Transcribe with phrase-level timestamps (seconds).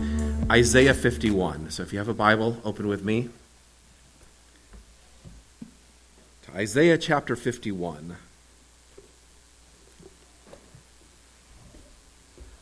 [0.50, 1.70] Isaiah 51.
[1.70, 3.30] So if you have a Bible, open with me
[6.42, 8.19] to Isaiah chapter 51.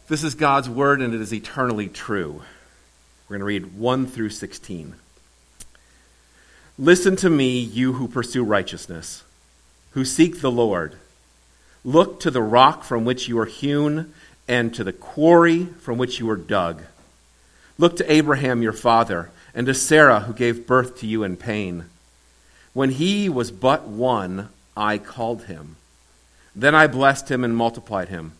[0.06, 2.42] This is God's word and it is eternally true.
[3.28, 4.94] We're going to read 1 through 16.
[6.78, 9.24] Listen to me, you who pursue righteousness,
[9.92, 10.94] who seek the Lord.
[11.84, 14.12] Look to the rock from which you are hewn,
[14.46, 16.82] and to the quarry from which you were dug.
[17.78, 21.86] Look to Abraham your father, and to Sarah who gave birth to you in pain.
[22.74, 25.76] When he was but one, I called him.
[26.54, 28.32] Then I blessed him and multiplied him.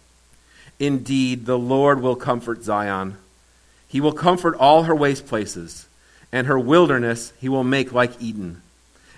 [0.79, 3.17] Indeed, the Lord will comfort Zion.
[3.89, 5.87] He will comfort all her waste places,
[6.33, 8.63] and her wilderness he will make like Eden,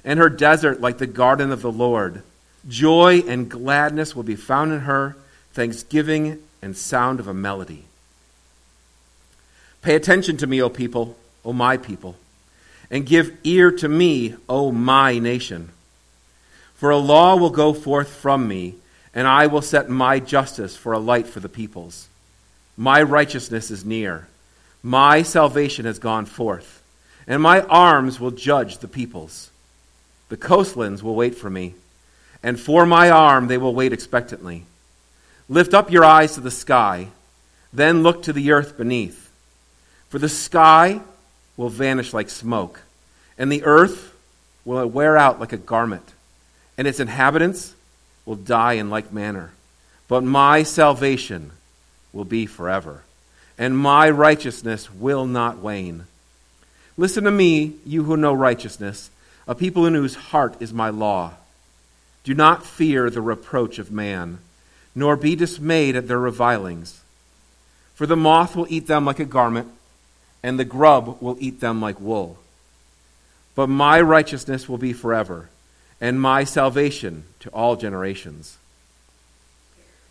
[0.05, 2.22] and her desert like the garden of the Lord.
[2.69, 5.16] Joy and gladness will be found in her,
[5.52, 7.84] thanksgiving and sound of a melody.
[9.83, 12.16] Pay attention to me, O people, O my people,
[12.91, 15.70] and give ear to me, O my nation.
[16.74, 18.74] For a law will go forth from me,
[19.14, 22.08] and I will set my justice for a light for the peoples.
[22.77, 24.28] My righteousness is near,
[24.82, 26.82] my salvation has gone forth,
[27.26, 29.50] and my arms will judge the peoples.
[30.28, 31.74] The coastlands will wait for me
[32.42, 34.64] and for my arm they will wait expectantly.
[35.48, 37.08] Lift up your eyes to the sky,
[37.72, 39.30] then look to the earth beneath.
[40.08, 41.00] For the sky
[41.56, 42.83] will vanish like smoke,
[43.36, 44.14] and the earth
[44.64, 46.12] will wear out like a garment,
[46.77, 47.74] and its inhabitants
[48.24, 49.52] will die in like manner.
[50.06, 51.50] But my salvation
[52.12, 53.02] will be forever,
[53.58, 56.07] and my righteousness will not wane.
[56.96, 59.11] Listen to me, you who know righteousness,
[59.46, 61.33] a people in whose heart is my law.
[62.24, 64.39] Do not fear the reproach of man,
[64.95, 67.01] nor be dismayed at their revilings.
[67.95, 69.68] For the moth will eat them like a garment,
[70.42, 72.39] and the grub will eat them like wool.
[73.55, 75.48] But my righteousness will be forever,
[76.01, 78.57] and my salvation to all generations.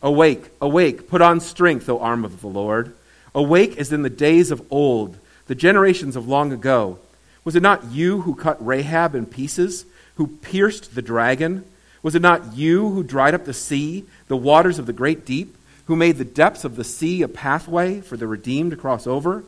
[0.01, 2.93] Awake, awake, put on strength, O arm of the Lord.
[3.35, 5.17] Awake as in the days of old,
[5.47, 6.99] the generations of long ago.
[7.43, 11.63] Was it not you who cut Rahab in pieces, who pierced the dragon?
[12.03, 15.55] Was it not you who dried up the sea, the waters of the great deep,
[15.85, 19.43] who made the depths of the sea a pathway for the redeemed to cross over?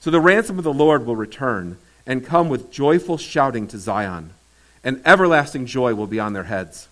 [0.00, 4.30] So the ransom of the Lord will return and come with joyful shouting to Zion,
[4.84, 6.88] and everlasting joy will be on their heads.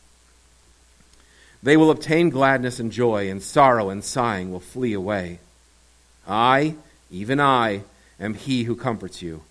[1.63, 5.39] They will obtain gladness and joy, and sorrow and sighing will flee away.
[6.27, 6.77] I,
[7.11, 7.83] even I,
[8.19, 9.43] am he who comforts you.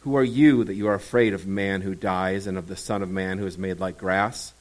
[0.00, 3.02] Who are you that you are afraid of man who dies and of the Son
[3.02, 4.52] of Man who is made like grass?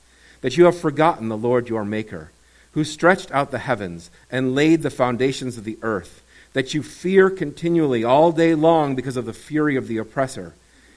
[0.42, 2.32] That you have forgotten the Lord your Maker,
[2.72, 7.30] who stretched out the heavens and laid the foundations of the earth, that you fear
[7.30, 10.54] continually all day long because of the fury of the oppressor,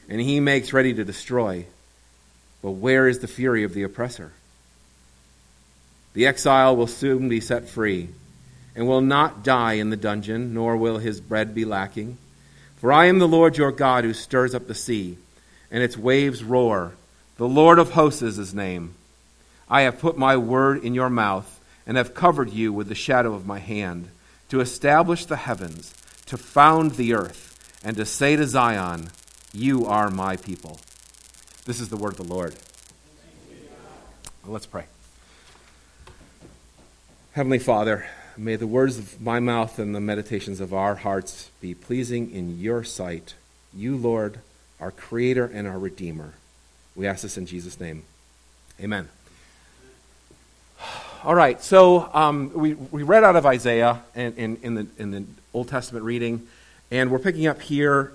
[0.08, 1.66] and he makes ready to destroy.
[2.62, 4.32] But where is the fury of the oppressor?
[6.14, 8.08] The exile will soon be set free,
[8.78, 12.16] and will not die in the dungeon, nor will his bread be lacking.
[12.76, 15.18] For I am the Lord your God who stirs up the sea,
[15.68, 16.92] and its waves roar.
[17.38, 18.94] The Lord of hosts is his name.
[19.68, 21.58] I have put my word in your mouth,
[21.88, 24.10] and have covered you with the shadow of my hand,
[24.48, 25.92] to establish the heavens,
[26.26, 29.08] to found the earth, and to say to Zion,
[29.52, 30.78] You are my people.
[31.64, 32.54] This is the word of the Lord.
[34.46, 34.84] Let's pray.
[37.32, 38.06] Heavenly Father,
[38.38, 42.60] May the words of my mouth and the meditations of our hearts be pleasing in
[42.60, 43.34] your sight.
[43.74, 44.38] You, Lord,
[44.78, 46.34] our Creator and our Redeemer.
[46.94, 48.04] We ask this in Jesus' name.
[48.80, 49.08] Amen.
[51.24, 55.10] All right, so um, we, we read out of Isaiah in, in, in, the, in
[55.10, 56.46] the Old Testament reading,
[56.92, 58.12] and we're picking up here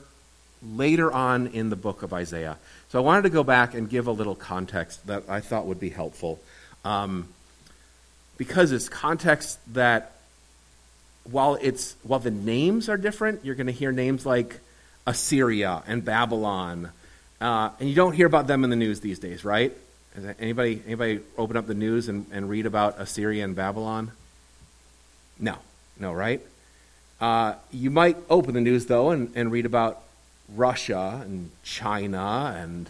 [0.65, 2.57] later on in the book of Isaiah.
[2.87, 5.81] So I wanted to go back and give a little context that I thought would
[5.81, 6.39] be helpful.
[6.85, 7.27] Um,
[8.37, 10.11] because it's context that
[11.23, 14.59] while it's while the names are different, you're going to hear names like
[15.05, 16.89] Assyria and Babylon
[17.43, 19.75] Uh, and you don't hear about them in the news these days, right?
[20.39, 24.11] Anybody, anybody open up the news and, and read about Assyria and Babylon?
[25.37, 25.57] No,
[25.99, 26.39] no, right?
[27.19, 30.03] Uh, you might open the news, though, and, and read about
[30.55, 32.89] Russia and China and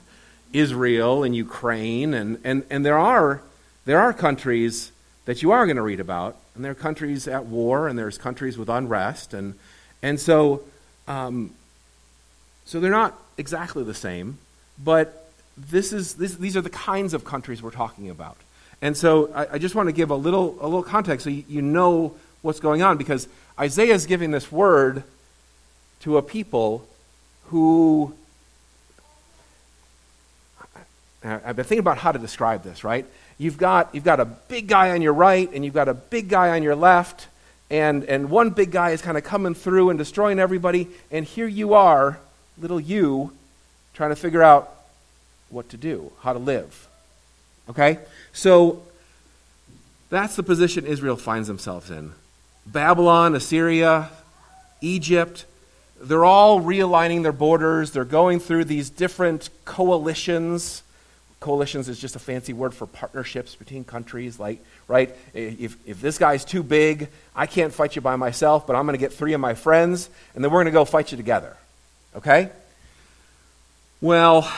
[0.53, 2.13] Israel and Ukraine.
[2.13, 3.41] And, and, and there, are,
[3.85, 4.91] there are countries
[5.25, 8.17] that you are going to read about, and there are countries at war, and there's
[8.17, 9.33] countries with unrest.
[9.33, 9.55] And,
[10.01, 10.63] and so,
[11.07, 11.51] um,
[12.65, 14.37] so they're not exactly the same,
[14.83, 18.37] but this is, this, these are the kinds of countries we're talking about.
[18.81, 21.43] And so I, I just want to give a little, a little context so you,
[21.47, 23.27] you know what's going on, because
[23.57, 25.03] Isaiah is giving this word
[26.01, 26.85] to a people
[27.45, 28.13] who.
[31.23, 33.05] I've been thinking about how to describe this, right?
[33.37, 36.29] You've got, you've got a big guy on your right, and you've got a big
[36.29, 37.27] guy on your left,
[37.69, 41.47] and, and one big guy is kind of coming through and destroying everybody, and here
[41.47, 42.19] you are,
[42.57, 43.31] little you,
[43.93, 44.73] trying to figure out
[45.49, 46.87] what to do, how to live.
[47.69, 47.99] Okay?
[48.31, 48.83] So
[50.09, 52.13] that's the position Israel finds themselves in.
[52.65, 54.09] Babylon, Assyria,
[54.81, 55.45] Egypt,
[56.03, 57.91] they're all realigning their borders.
[57.91, 60.83] They're going through these different coalitions.
[61.43, 64.39] Coalitions is just a fancy word for partnerships between countries.
[64.39, 65.13] Like, right?
[65.33, 68.93] If, if this guy's too big, I can't fight you by myself, but I'm going
[68.93, 71.57] to get three of my friends, and then we're going to go fight you together.
[72.15, 72.49] Okay?
[73.99, 74.49] Well,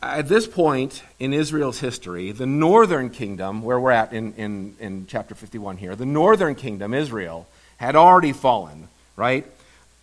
[0.00, 5.06] at this point in Israel's history, the northern kingdom, where we're at in, in, in
[5.08, 7.48] chapter 51 here, the northern kingdom, Israel,
[7.78, 8.86] had already fallen,
[9.16, 9.44] right?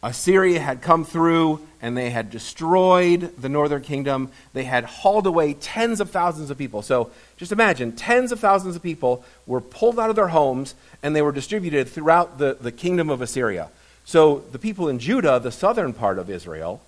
[0.06, 4.30] Assyria had come through and they had destroyed the northern kingdom.
[4.54, 6.84] They had hauled away tens of thousands of people.
[6.84, 11.16] So just imagine tens of thousands of people were pulled out of their homes and
[11.16, 13.70] they were distributed throughout the, the kingdom of Assyria.
[14.06, 16.84] So the people in Judah, the southern part of Israel,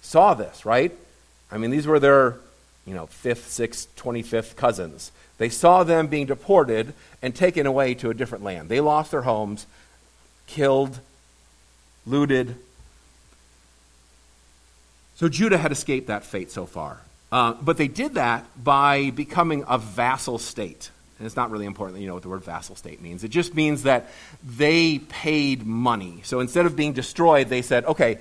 [0.00, 0.96] saw this, right?
[1.50, 2.36] I mean, these were their
[2.86, 5.12] you know, fifth, sixth, 25th cousins.
[5.36, 8.70] They saw them being deported and taken away to a different land.
[8.70, 9.66] They lost their homes,
[10.46, 11.00] killed,
[12.06, 12.56] looted.
[15.16, 17.00] So Judah had escaped that fate so far.
[17.30, 20.90] Uh, but they did that by becoming a vassal state.
[21.18, 23.24] And it's not really important that you know what the word vassal state means.
[23.24, 24.10] It just means that
[24.44, 26.20] they paid money.
[26.24, 28.18] So instead of being destroyed, they said, okay,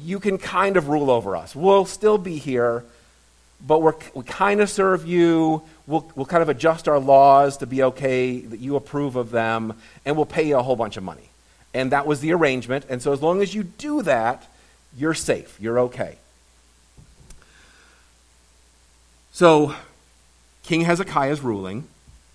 [0.00, 1.54] you can kind of rule over us.
[1.54, 2.84] We'll still be here
[3.66, 5.62] but we're, we kind of serve you.
[5.86, 9.74] We'll, we'll kind of adjust our laws to be okay, that you approve of them,
[10.04, 11.27] and we'll pay you a whole bunch of money.
[11.78, 12.86] And that was the arrangement.
[12.88, 14.44] And so as long as you do that,
[14.96, 15.56] you're safe.
[15.60, 16.16] You're okay.
[19.30, 19.76] So
[20.64, 21.86] King Hezekiah is ruling.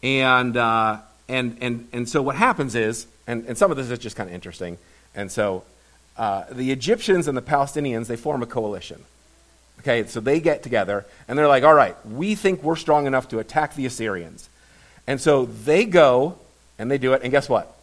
[0.02, 4.00] And, uh, and, and, and so what happens is, and, and some of this is
[4.00, 4.78] just kind of interesting.
[5.14, 5.66] And so
[6.16, 9.04] uh, the Egyptians and the Palestinians, they form a coalition.
[9.82, 13.28] Okay, so they get together and they're like, all right, we think we're strong enough
[13.28, 14.48] to attack the Assyrians.
[15.06, 16.38] And so they go
[16.80, 17.76] and they do it, and guess what?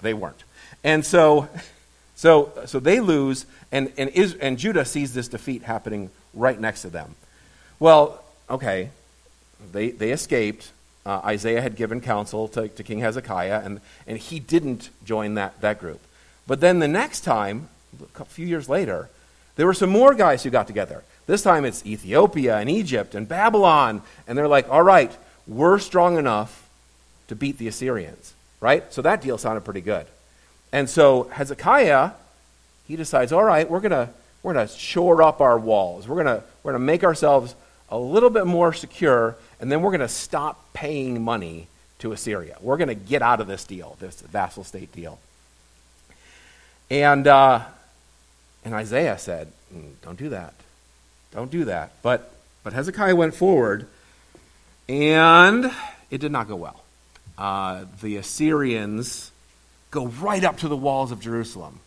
[0.00, 0.44] They weren't.
[0.84, 1.48] And so,
[2.14, 6.82] so, so they lose, and, and, Is, and Judah sees this defeat happening right next
[6.82, 7.14] to them.
[7.78, 8.90] Well, okay,
[9.72, 10.72] they, they escaped.
[11.04, 15.60] Uh, Isaiah had given counsel to, to King Hezekiah, and, and he didn't join that,
[15.60, 16.00] that group.
[16.46, 17.68] But then the next time,
[18.18, 19.08] a few years later,
[19.56, 21.02] there were some more guys who got together.
[21.26, 24.02] This time it's Ethiopia and Egypt and Babylon.
[24.26, 25.14] And they're like, all right,
[25.46, 26.68] we're strong enough
[27.28, 28.90] to beat the Assyrians, right?
[28.92, 30.06] So that deal sounded pretty good.
[30.72, 32.10] And so Hezekiah,
[32.86, 34.10] he decides, all right, we're going to
[34.42, 36.06] we're going to shore up our walls.
[36.06, 37.54] We're going we're going to make ourselves
[37.90, 42.56] a little bit more secure, and then we're going to stop paying money to Assyria.
[42.60, 45.18] We're going to get out of this deal, this vassal state deal.
[46.90, 47.64] And, uh,
[48.64, 50.54] and Isaiah said, mm, don't do that.
[51.32, 51.92] Don't do that.
[52.02, 52.32] But,
[52.62, 53.86] but Hezekiah went forward,
[54.88, 55.70] and
[56.10, 56.82] it did not go well.
[57.36, 59.30] Uh, the Assyrians
[59.90, 61.80] go right up to the walls of Jerusalem.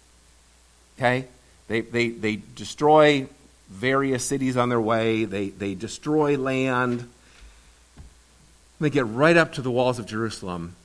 [0.98, 1.28] Okay?
[1.68, 3.28] They, they, they destroy
[3.70, 7.10] various cities on their way, they, they destroy land.
[8.80, 10.76] They get right up to the walls of Jerusalem,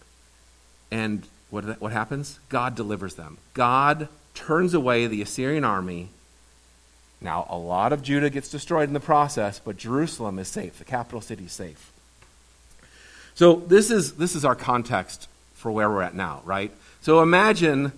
[0.90, 2.38] and what, what happens?
[2.50, 3.38] God delivers them.
[3.54, 6.10] God turns away the Assyrian army
[7.20, 10.78] now, a lot of Judah gets destroyed in the process, but Jerusalem is safe.
[10.78, 11.92] The capital city is safe.
[13.34, 16.72] So this is this is our context for where we're at now, right?
[17.06, 17.92] So imagine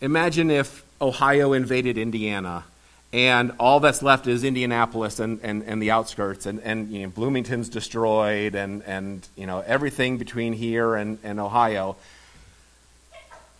[0.00, 2.64] imagine if Ohio invaded Indiana
[3.12, 7.08] and all that's left is Indianapolis and, and, and the outskirts and, and you know,
[7.08, 11.96] Bloomington's destroyed and, and you know everything between here and, and Ohio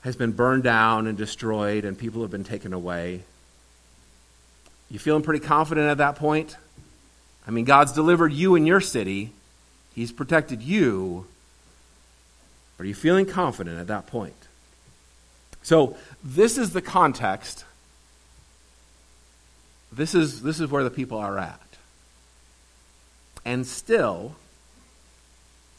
[0.00, 3.20] has been burned down and destroyed and people have been taken away
[4.90, 6.56] You feeling pretty confident at that point?
[7.46, 9.32] I mean, God's delivered you and your city,
[9.94, 11.26] He's protected you.
[12.78, 14.45] Are you feeling confident at that point?
[15.66, 17.64] So, this is the context.
[19.90, 21.60] This is, this is where the people are at.
[23.44, 24.36] And still,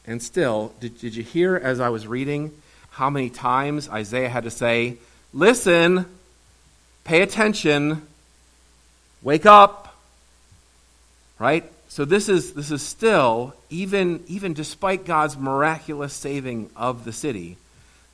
[0.06, 2.51] and still, did, did you hear as I was reading
[2.89, 4.98] how many times Isaiah had to say,
[5.32, 6.06] Listen,
[7.06, 8.06] pay attention,
[9.24, 9.96] wake up?
[11.39, 11.63] Right?
[11.88, 17.56] So this is this is still even even despite God's miraculous saving of the city,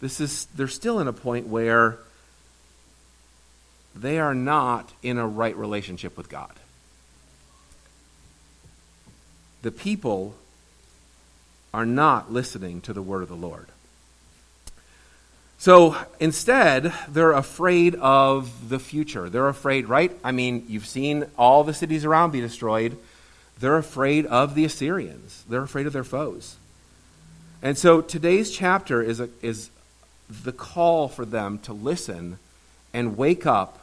[0.03, 1.97] this is they're still in a point where
[3.95, 6.51] they are not in a right relationship with God.
[9.61, 10.35] The people
[11.73, 13.67] are not listening to the word of the Lord.
[15.57, 19.29] So instead, they're afraid of the future.
[19.29, 20.11] They're afraid, right?
[20.21, 22.97] I mean, you've seen all the cities around be destroyed.
[23.57, 26.57] They're afraid of the Assyrians, they're afraid of their foes.
[27.61, 29.69] And so today's chapter is, a, is
[30.29, 32.37] the call for them to listen
[32.93, 33.79] and wake up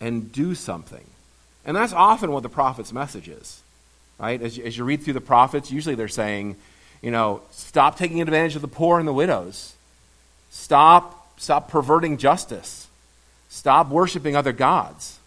[0.00, 1.04] and do something.
[1.64, 3.62] And that's often what the prophet's message is,
[4.18, 4.40] right?
[4.40, 6.56] As you, as you read through the prophets, usually they're saying,
[7.00, 9.74] you know, stop taking advantage of the poor and the widows.
[10.50, 12.88] Stop, stop perverting justice.
[13.48, 15.18] Stop worshiping other gods.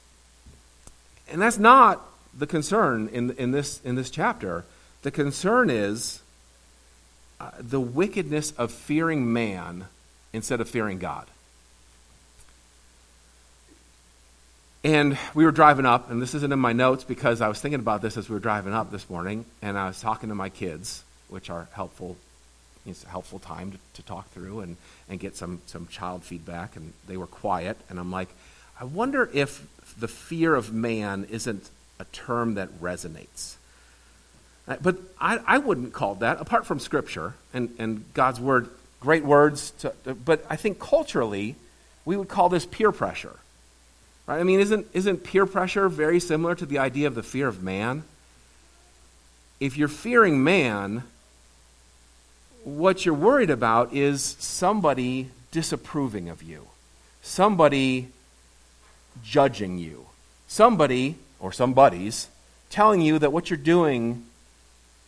[1.29, 2.01] And that's not
[2.37, 4.63] the concern in, in, this, in this chapter.
[5.01, 6.21] The concern is
[7.39, 9.85] uh, the wickedness of fearing man
[10.33, 11.27] instead of fearing God.
[14.83, 17.79] And we were driving up, and this isn't in my notes because I was thinking
[17.79, 20.49] about this as we were driving up this morning, and I was talking to my
[20.49, 22.15] kids which are helpful.
[22.85, 24.77] It's a helpful time to, to talk through and,
[25.09, 26.75] and get some, some child feedback.
[26.75, 27.77] And they were quiet.
[27.89, 28.29] And I'm like,
[28.79, 29.65] I wonder if
[29.99, 31.69] the fear of man isn't
[31.99, 33.55] a term that resonates.
[34.81, 38.69] But I, I wouldn't call that, apart from Scripture and, and God's Word,
[38.99, 39.71] great words.
[39.79, 39.93] To,
[40.25, 41.55] but I think culturally,
[42.05, 43.37] we would call this peer pressure.
[44.25, 44.39] Right?
[44.39, 47.63] I mean, isn't, isn't peer pressure very similar to the idea of the fear of
[47.63, 48.03] man?
[49.59, 51.03] If you're fearing man,
[52.63, 56.67] what you're worried about is somebody disapproving of you,
[57.21, 58.09] somebody
[59.23, 60.05] judging you,
[60.47, 62.27] somebody or somebody's
[62.69, 64.25] telling you that what you're doing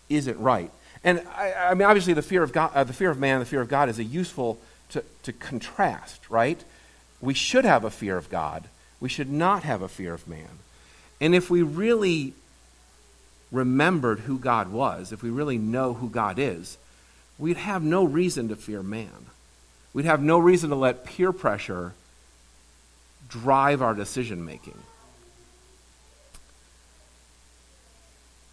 [0.08, 0.72] isn't right.
[1.04, 3.46] And I, I mean, obviously, the fear of God, uh, the fear of man, the
[3.46, 6.64] fear of God is a useful to, to contrast, right?
[7.22, 8.66] We should have a fear of God.
[9.00, 10.60] We should not have a fear of man.
[11.22, 12.34] And if we really
[13.52, 16.78] remembered who God was, if we really know who God is,
[17.38, 19.28] we'd have no reason to fear man.
[19.94, 21.94] We'd have no reason to let peer pressure
[23.28, 24.78] drive our decision making.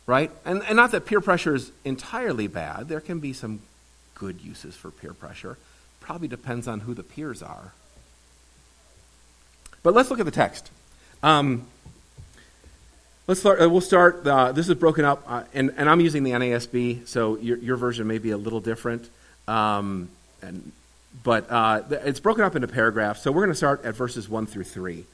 [0.06, 0.30] Right?
[0.44, 2.88] And, and not that peer pressure is entirely bad.
[2.88, 3.60] There can be some
[4.14, 5.58] good uses for peer pressure.
[6.00, 7.72] Probably depends on who the peers are.
[9.82, 10.70] But let's look at the text.
[11.22, 11.66] Um,
[13.28, 13.60] Let's start.
[13.60, 14.24] Uh, we'll start.
[14.24, 17.76] Uh, this is broken up, uh, and, and I'm using the NASB, so your, your
[17.76, 19.10] version may be a little different.
[19.48, 20.10] Um,
[20.42, 20.70] and,
[21.24, 23.22] but uh, it's broken up into paragraphs.
[23.22, 25.06] So we're going to start at verses one through three.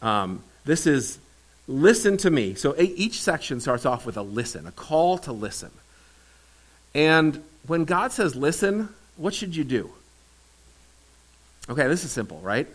[0.00, 1.20] Um, this is
[1.66, 2.54] listen to me.
[2.54, 5.70] So each section starts off with a listen, a call to listen.
[6.94, 9.90] And when God says listen, what should you do?
[11.68, 12.66] Okay, this is simple, right?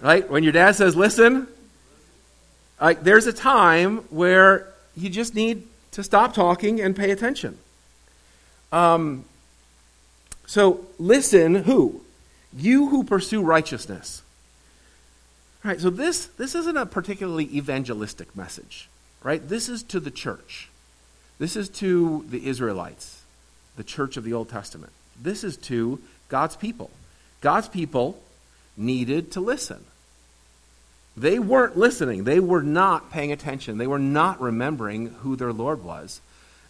[0.00, 0.28] Right?
[0.28, 1.46] When your dad says listen,
[2.80, 7.56] like, there's a time where you just need to stop talking and pay attention.
[8.72, 9.24] Um,
[10.46, 12.02] so, listen, who?
[12.52, 14.22] You who pursue righteousness.
[15.64, 15.80] Right.
[15.80, 18.88] so this, this isn't a particularly evangelistic message,
[19.22, 19.46] right?
[19.46, 20.68] This is to the church.
[21.38, 23.22] This is to the Israelites,
[23.76, 24.92] the church of the Old Testament.
[25.20, 26.90] This is to God's people.
[27.40, 28.20] God's people
[28.76, 29.84] needed to listen.
[31.16, 32.24] They weren't listening.
[32.24, 33.78] They were not paying attention.
[33.78, 36.20] They were not remembering who their Lord was.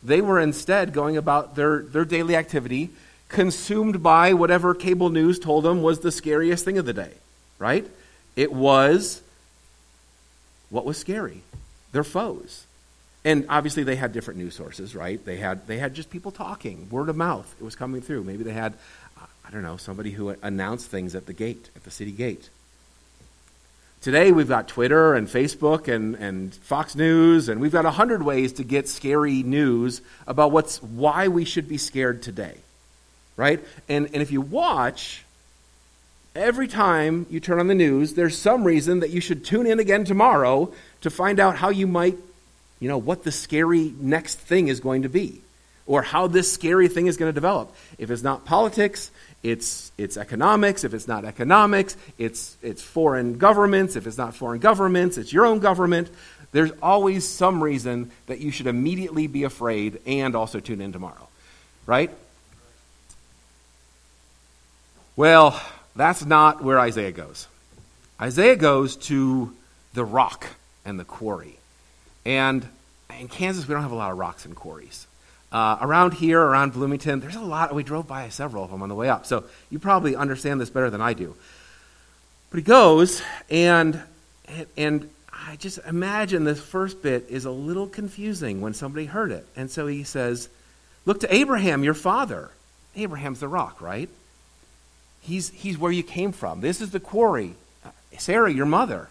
[0.02, 2.90] They were instead going about their, their daily activity,
[3.28, 7.12] consumed by whatever cable news told them was the scariest thing of the day,
[7.58, 7.86] right?
[8.36, 9.22] It was
[10.70, 11.42] what was scary?
[11.92, 12.66] Their foes.
[13.24, 15.24] And obviously they had different news sources, right?
[15.24, 17.54] They had, they had just people talking, word of mouth.
[17.60, 18.24] It was coming through.
[18.24, 18.74] Maybe they had,
[19.16, 22.50] I don't know, somebody who announced things at the gate, at the city gate.
[24.00, 28.22] Today we've got Twitter and Facebook and, and Fox News, and we've got a hundred
[28.22, 32.58] ways to get scary news about what's why we should be scared today.
[33.36, 33.64] Right?
[33.88, 35.23] And, and if you watch,
[36.34, 39.78] every time you turn on the news, there's some reason that you should tune in
[39.78, 40.72] again tomorrow
[41.02, 42.16] to find out how you might,
[42.80, 45.40] you know, what the scary next thing is going to be
[45.86, 47.74] or how this scary thing is going to develop.
[47.98, 49.10] If it's not politics,
[49.42, 50.82] it's, it's economics.
[50.82, 53.94] If it's not economics, it's, it's foreign governments.
[53.94, 56.08] If it's not foreign governments, it's your own government.
[56.52, 61.28] There's always some reason that you should immediately be afraid and also tune in tomorrow,
[61.84, 62.10] right?
[65.16, 65.60] Well,
[65.96, 67.46] that's not where Isaiah goes.
[68.20, 69.52] Isaiah goes to
[69.92, 70.46] the rock
[70.84, 71.58] and the quarry.
[72.24, 72.66] And
[73.18, 75.06] in Kansas, we don't have a lot of rocks and quarries.
[75.52, 77.74] Uh, around here, around Bloomington, there's a lot.
[77.74, 79.24] We drove by several of them on the way up.
[79.24, 81.36] So you probably understand this better than I do.
[82.50, 84.00] But he goes, and,
[84.76, 89.46] and I just imagine this first bit is a little confusing when somebody heard it.
[89.54, 90.48] And so he says,
[91.06, 92.50] Look to Abraham, your father.
[92.96, 94.08] Abraham's the rock, right?
[95.24, 96.60] He's, he's where you came from.
[96.60, 97.54] This is the quarry.
[98.18, 99.08] Sarah, your mother.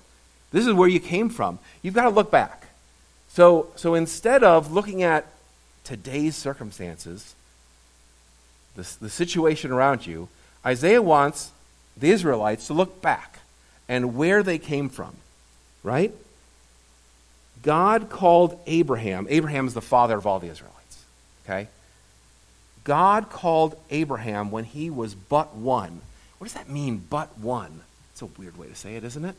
[0.51, 1.57] This is where you came from.
[1.81, 2.67] You've got to look back.
[3.29, 5.25] So, so instead of looking at
[5.83, 7.33] today's circumstances,
[8.75, 10.29] the, the situation around you,
[10.63, 11.51] Isaiah wants
[11.97, 13.39] the Israelites to look back
[13.89, 15.15] and where they came from,
[15.81, 16.13] right?
[17.63, 21.03] God called Abraham, Abraham is the father of all the Israelites,
[21.43, 21.69] okay?
[22.83, 26.01] God called Abraham when he was but one.
[26.37, 27.81] What does that mean, but one?
[28.11, 29.35] It's a weird way to say it, isn't it?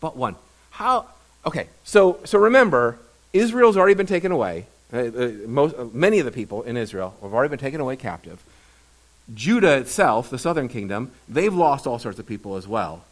[0.00, 0.36] But one.
[0.70, 1.06] How?
[1.46, 2.98] Okay, so, so remember,
[3.32, 4.66] Israel's already been taken away.
[4.92, 7.96] Uh, uh, most, uh, many of the people in Israel have already been taken away
[7.96, 8.42] captive.
[9.34, 13.04] Judah itself, the southern kingdom, they've lost all sorts of people as well.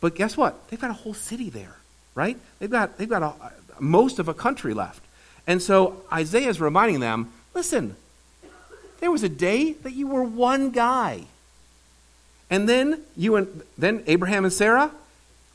[0.00, 0.68] But guess what?
[0.68, 1.76] They've got a whole city there,
[2.14, 2.36] right?
[2.58, 3.34] They've got, they've got a,
[3.80, 5.02] most of a country left.
[5.46, 7.96] And so Isaiah is reminding them listen,
[9.00, 11.26] there was a day that you were one guy.
[12.50, 14.90] And then you and then Abraham and Sarah,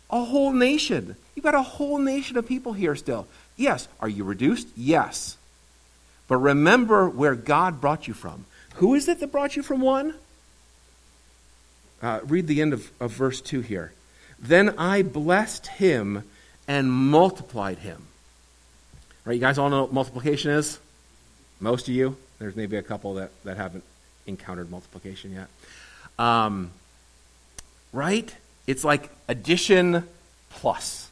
[0.10, 1.16] a whole nation.
[1.36, 3.28] You've got a whole nation of people here still.
[3.58, 3.88] Yes.
[4.00, 4.68] Are you reduced?
[4.76, 5.38] Yes.
[6.28, 8.46] But remember where God brought you from.
[8.76, 10.16] Who is it that brought you from one?
[12.02, 13.94] Uh, read the end of, of verse 2 here.
[14.40, 16.24] Then I blessed him
[16.68, 18.02] and multiplied him.
[19.24, 20.80] Right, you guys all know what multiplication is?
[21.60, 22.18] Most of you.
[22.40, 23.84] There's maybe a couple that, that haven't
[24.28, 25.48] encountered multiplication yet.
[26.20, 26.72] Um,
[27.94, 28.36] right?
[28.68, 30.08] It's like addition
[30.50, 31.10] plus,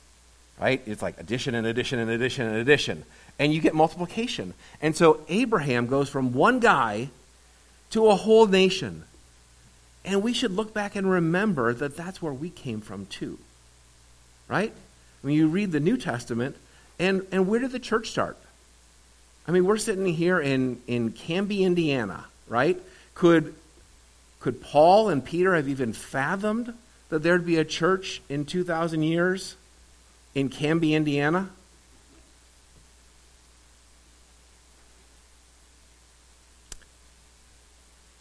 [0.59, 0.81] right?
[0.85, 3.03] It's like addition and addition and addition and addition.
[3.39, 4.53] And you get multiplication.
[4.81, 7.09] And so Abraham goes from one guy
[7.91, 9.03] to a whole nation.
[10.05, 13.39] And we should look back and remember that that's where we came from too.
[14.47, 14.73] Right?
[15.21, 16.57] When you read the New Testament,
[16.99, 18.37] and, and where did the church start?
[19.47, 22.81] I mean, we're sitting here in, in Camby, Indiana, right?
[23.13, 23.53] Could,
[24.39, 26.73] could Paul and Peter have even fathomed
[27.09, 29.55] that there'd be a church in 2,000 years
[30.33, 31.49] in Camby, Indiana?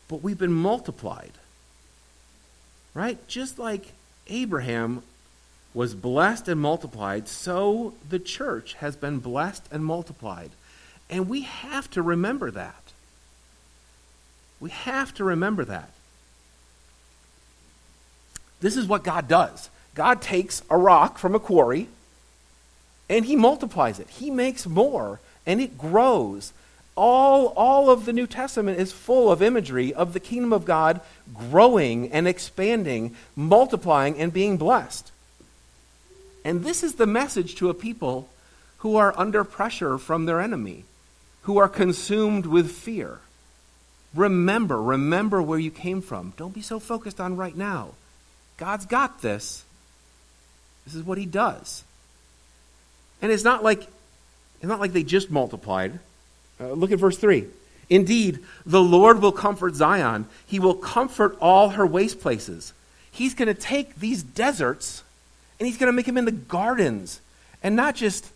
[0.09, 1.33] But we've been multiplied,
[2.95, 3.27] right?
[3.29, 3.93] Just like
[4.27, 5.05] Abraham
[5.73, 10.51] was blessed and multiplied, so the church has been blessed and multiplied.
[11.13, 12.75] And we have to remember that.
[14.61, 15.91] We have to remember that.
[18.63, 21.89] This is what God does God takes a rock from a quarry
[23.11, 26.55] and he multiplies it, he makes more, and it grows.
[26.97, 31.01] All, all of the New Testament is full of imagery of the kingdom of God
[31.35, 35.11] growing and expanding, multiplying, and being blessed.
[36.43, 38.31] And this is the message to a people
[38.79, 40.85] who are under pressure from their enemy
[41.43, 43.21] who are consumed with fear.
[44.15, 46.35] Remember, remember where you came from.
[46.37, 47.91] Don't be so focused on right now.
[48.59, 49.65] God's got this.
[50.85, 51.85] This is what he does.
[53.21, 55.99] And it's not like it's not like they just multiplied.
[56.61, 57.47] Uh, look at verse 3.
[57.91, 60.27] Indeed, the Lord will comfort Zion.
[60.47, 62.73] He will comfort all her waste places.
[63.11, 65.03] He's going to take these deserts
[65.59, 67.21] and he's going to make them into gardens.
[67.63, 68.31] And not just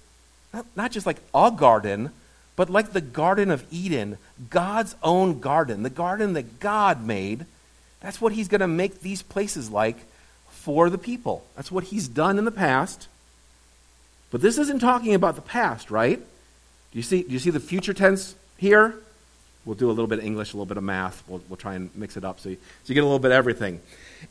[0.52, 2.10] not, not just like a garden,
[2.56, 4.16] but like the Garden of Eden,
[4.50, 7.44] God's own garden, the garden that God made,
[8.00, 9.98] that's what He's going to make these places like
[10.48, 11.44] for the people.
[11.54, 13.08] That's what He's done in the past.
[14.30, 16.18] But this isn't talking about the past, right?
[16.18, 18.94] Do you see, do you see the future tense here?
[19.64, 21.22] We'll do a little bit of English, a little bit of math.
[21.26, 23.32] We'll, we'll try and mix it up so you, so you get a little bit
[23.32, 23.80] of everything.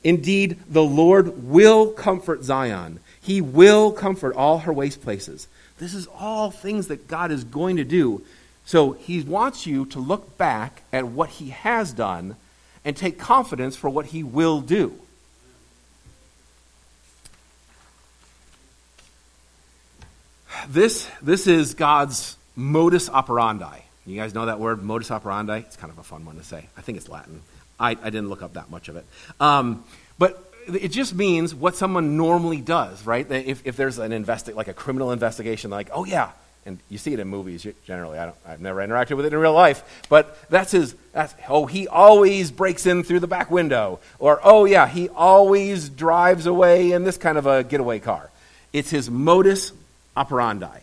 [0.04, 3.00] Indeed, the Lord will comfort Zion.
[3.22, 5.48] He will comfort all her waste places.
[5.78, 8.24] This is all things that God is going to do.
[8.66, 12.36] So he wants you to look back at what he has done
[12.84, 15.00] and take confidence for what he will do.
[20.70, 23.80] this, this is God's modus operandi.
[24.06, 25.60] You guys know that word, modus operandi?
[25.60, 26.68] It's kind of a fun one to say.
[26.78, 27.42] I think it's Latin.
[27.80, 29.06] I, I didn't look up that much of it.
[29.40, 29.84] Um,
[30.18, 33.30] but it just means what someone normally does, right?
[33.30, 36.32] If, if there's an investi- like a criminal investigation, like, oh yeah,
[36.66, 38.18] and you see it in movies generally.
[38.18, 40.96] I don't, I've never interacted with it in real life, but that's his.
[41.14, 45.90] That's oh, he always breaks in through the back window, or oh yeah, he always
[45.90, 48.32] drives away in this kind of a getaway car.
[48.74, 49.72] It's his modus
[50.18, 50.80] operandi.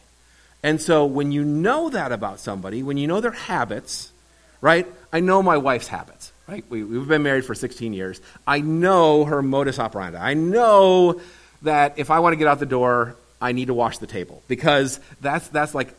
[0.63, 4.13] And so when you know that about somebody, when you know their habits,
[4.61, 4.87] right?
[5.13, 6.22] I know my wife's habits.
[6.49, 6.65] Right?
[6.69, 8.21] We, we've been married for 16 years.
[8.47, 10.19] I know her modus operandi.
[10.19, 11.21] I know
[11.63, 14.43] that if I want to get out the door, I need to wash the table
[14.49, 15.95] because that's, that's like,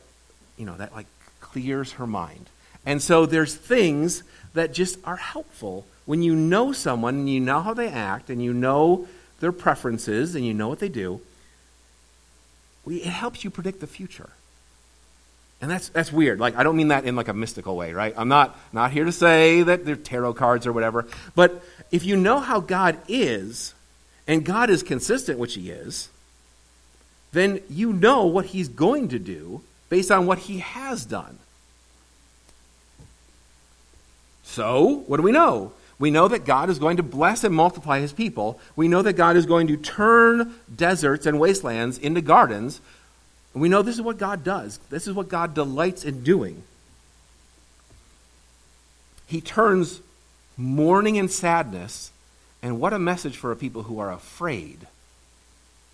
[0.58, 1.08] you know, that like
[1.40, 2.50] clears her mind.
[2.86, 7.62] And so there's things that just are helpful when you know someone and you know
[7.62, 9.08] how they act and you know
[9.40, 11.22] their preferences and you know what they do.
[12.86, 14.30] We, it helps you predict the future.
[15.64, 16.42] And that's, that's weird.
[16.42, 18.14] Like, I don't mean that in like a mystical way, right?
[18.18, 21.08] I'm not, not here to say that they're tarot cards or whatever.
[21.36, 23.74] But if you know how God is,
[24.28, 26.10] and God is consistent, which He is,
[27.32, 31.40] then you know what He's going to do based on what He has done.
[34.44, 35.72] So, what do we know?
[35.98, 38.60] We know that God is going to bless and multiply His people.
[38.76, 42.82] We know that God is going to turn deserts and wastelands into gardens.
[43.54, 44.80] And we know this is what God does.
[44.90, 46.64] This is what God delights in doing.
[49.28, 50.02] He turns
[50.58, 52.12] mourning and sadness,
[52.62, 54.88] and what a message for a people who are afraid.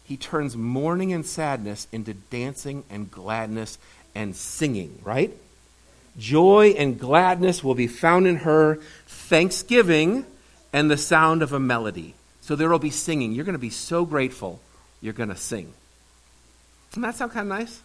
[0.05, 3.77] He turns mourning and sadness into dancing and gladness
[4.15, 5.31] and singing, right?
[6.17, 10.25] Joy and gladness will be found in her, thanksgiving
[10.73, 12.15] and the sound of a melody.
[12.41, 13.33] So there will be singing.
[13.33, 14.59] You're going to be so grateful,
[15.01, 15.73] you're going to sing.
[16.89, 17.81] Doesn't that sound kind of nice?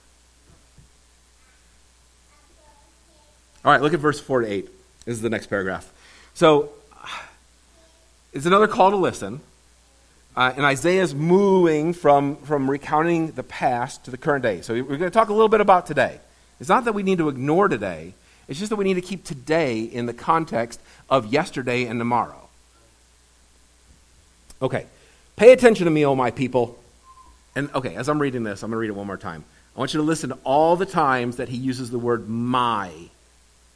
[3.65, 4.69] All right, look at verse 4 to 8.
[5.05, 5.91] This is the next paragraph.
[6.35, 6.71] So,
[8.33, 9.41] it's another call to listen.
[10.37, 14.61] Uh, and Isaiah's moving from, from recounting the past to the current day.
[14.61, 16.19] So, we're going to talk a little bit about today.
[16.61, 18.15] It's not that we need to ignore today,
[18.49, 22.49] it's just that we need to keep today in the context of yesterday and tomorrow.
[24.61, 24.87] Okay,
[25.37, 26.79] pay attention to me, oh my people.
[27.57, 29.45] And okay, as I'm reading this, I'm going to read it one more time.
[29.77, 32.93] I want you to listen to all the times that he uses the word my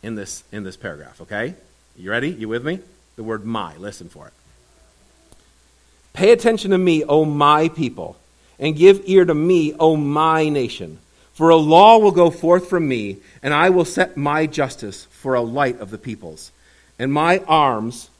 [0.02, 1.54] in this, in this paragraph, okay?
[1.96, 2.30] You ready?
[2.30, 2.80] You with me?
[3.16, 3.76] The word my.
[3.76, 4.32] Listen for it.
[6.12, 8.16] Pay attention to me, O my people,
[8.58, 10.98] and give ear to me, O my nation.
[11.34, 15.34] For a law will go forth from me, and I will set my justice for
[15.34, 16.50] a light of the peoples.
[16.98, 18.10] And my arms,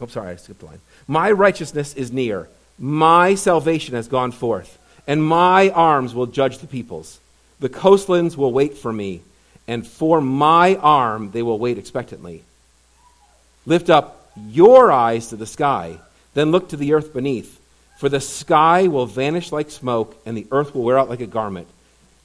[0.00, 0.80] oh, sorry, I skipped the line.
[1.06, 6.66] My righteousness is near my salvation has gone forth, and my arms will judge the
[6.66, 7.20] peoples.
[7.60, 9.22] The coastlands will wait for me,
[9.66, 12.42] and for my arm they will wait expectantly.
[13.66, 15.98] Lift up your eyes to the sky,
[16.34, 17.60] then look to the earth beneath.
[17.98, 21.26] For the sky will vanish like smoke, and the earth will wear out like a
[21.26, 21.68] garment,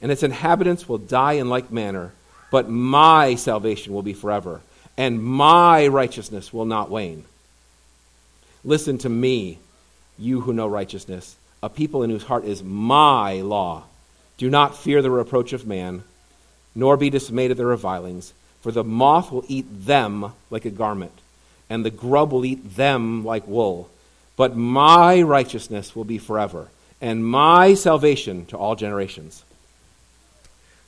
[0.02, 2.12] and its inhabitants will die in like manner.
[2.50, 4.60] But my salvation will be forever,
[4.96, 7.24] and my righteousness will not wane.
[8.64, 9.58] Listen to me
[10.20, 13.84] you who know righteousness, a people in whose heart is my law.
[14.38, 16.02] Do not fear the reproach of man,
[16.74, 21.12] nor be dismayed at their revilings, for the moth will eat them like a garment,
[21.68, 23.90] and the grub will eat them like wool.
[24.36, 26.68] But my righteousness will be forever,
[27.00, 29.44] and my salvation to all generations.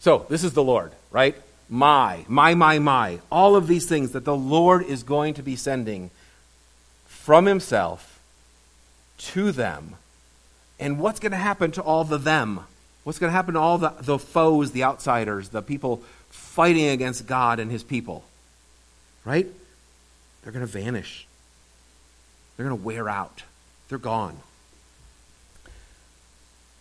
[0.00, 1.36] So, this is the Lord, right?
[1.68, 3.20] My, my, my, my.
[3.30, 6.10] All of these things that the Lord is going to be sending
[7.06, 8.11] from Himself
[9.18, 9.94] to them.
[10.78, 12.60] And what's going to happen to all the them?
[13.04, 17.26] What's going to happen to all the, the foes, the outsiders, the people fighting against
[17.26, 18.24] God and his people?
[19.24, 19.46] Right?
[20.42, 21.26] They're going to vanish.
[22.56, 23.42] They're going to wear out.
[23.88, 24.36] They're gone.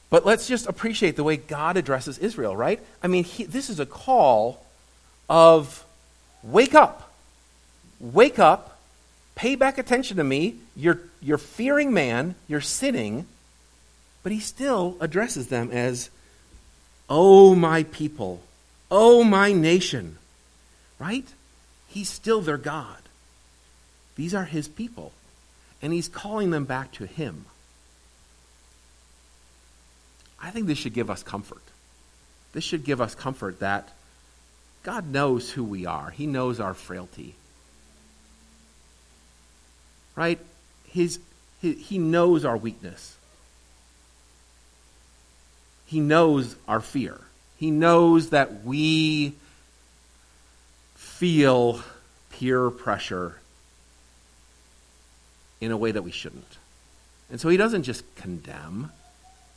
[0.09, 2.79] But let's just appreciate the way God addresses Israel, right?
[3.01, 4.65] I mean, he, this is a call
[5.29, 5.85] of
[6.43, 7.13] wake up.
[7.99, 8.70] Wake up
[9.41, 10.55] pay back attention to me.
[10.75, 13.25] You're, you're fearing man, you're sinning,
[14.21, 16.11] but he still addresses them as,
[17.09, 18.41] Oh, my people,
[18.91, 20.19] oh, my nation.
[20.99, 21.25] Right?
[21.87, 23.01] He's still their God.
[24.15, 25.11] These are his people.
[25.81, 27.45] And he's calling them back to him.
[30.39, 31.63] I think this should give us comfort.
[32.53, 33.89] This should give us comfort that
[34.83, 37.33] God knows who we are, He knows our frailty
[40.15, 40.39] right?
[40.87, 41.19] His,
[41.61, 43.17] his, he knows our weakness.
[45.85, 47.19] He knows our fear.
[47.57, 49.33] He knows that we
[50.95, 51.81] feel
[52.31, 53.35] peer pressure
[55.59, 56.57] in a way that we shouldn't.
[57.29, 58.91] And so he doesn't just condemn,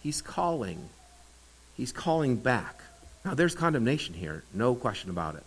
[0.02, 0.90] he's calling.
[1.76, 2.82] He's calling back.
[3.24, 5.44] Now, there's condemnation here, no question about it.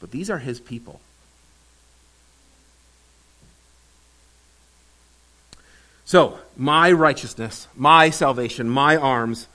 [0.00, 1.00] But these are his people.
[6.06, 9.48] So, my righteousness, my salvation, my arms.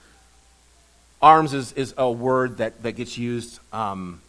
[1.22, 4.20] Arms is, is a word that, that gets used um,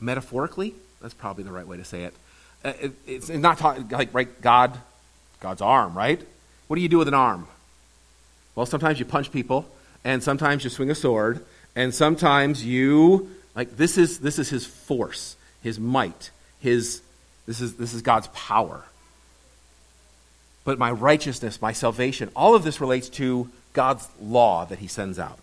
[0.00, 0.74] metaphorically.
[1.02, 2.14] That's probably the right way to say it.
[2.64, 4.78] Uh, it it's not talking like, right, God,
[5.40, 6.22] God's arm, right?
[6.68, 7.46] What do you do with an arm?
[8.54, 9.66] Well, sometimes you punch people,
[10.04, 11.44] and sometimes you swing a sword,
[11.76, 17.02] and sometimes you, like, this is, this is his force, his might, his,
[17.46, 18.84] this is, this is God's power
[20.64, 25.18] but my righteousness, my salvation, all of this relates to God's law that he sends
[25.18, 25.38] out.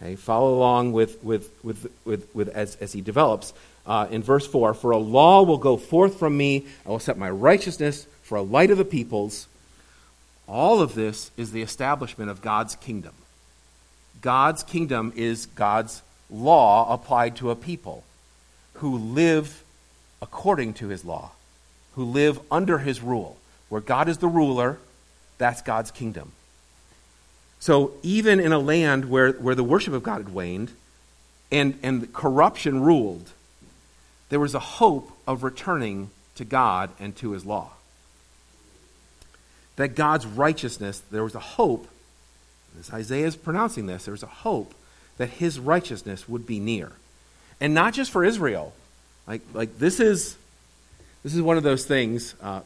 [0.00, 3.52] Okay, follow along with, with, with, with, with as, as he develops.
[3.86, 7.18] Uh, in verse 4 For a law will go forth from me, I will set
[7.18, 9.48] my righteousness for a light of the peoples.
[10.46, 13.12] All of this is the establishment of God's kingdom.
[14.20, 18.04] God's kingdom is God's law applied to a people
[18.74, 19.62] who live
[20.22, 21.32] according to his law,
[21.94, 23.36] who live under his rule
[23.68, 24.78] where God is the ruler,
[25.38, 26.32] that's God's kingdom.
[27.60, 30.70] So even in a land where, where the worship of God had waned
[31.50, 33.30] and, and corruption ruled,
[34.28, 37.70] there was a hope of returning to God and to his law.
[39.76, 41.88] That God's righteousness, there was a hope,
[42.78, 44.74] as Isaiah is pronouncing this, there was a hope
[45.16, 46.92] that his righteousness would be near.
[47.60, 48.72] And not just for Israel.
[49.26, 50.36] Like, like this is
[51.24, 52.34] this is one of those things.
[52.40, 52.60] Uh,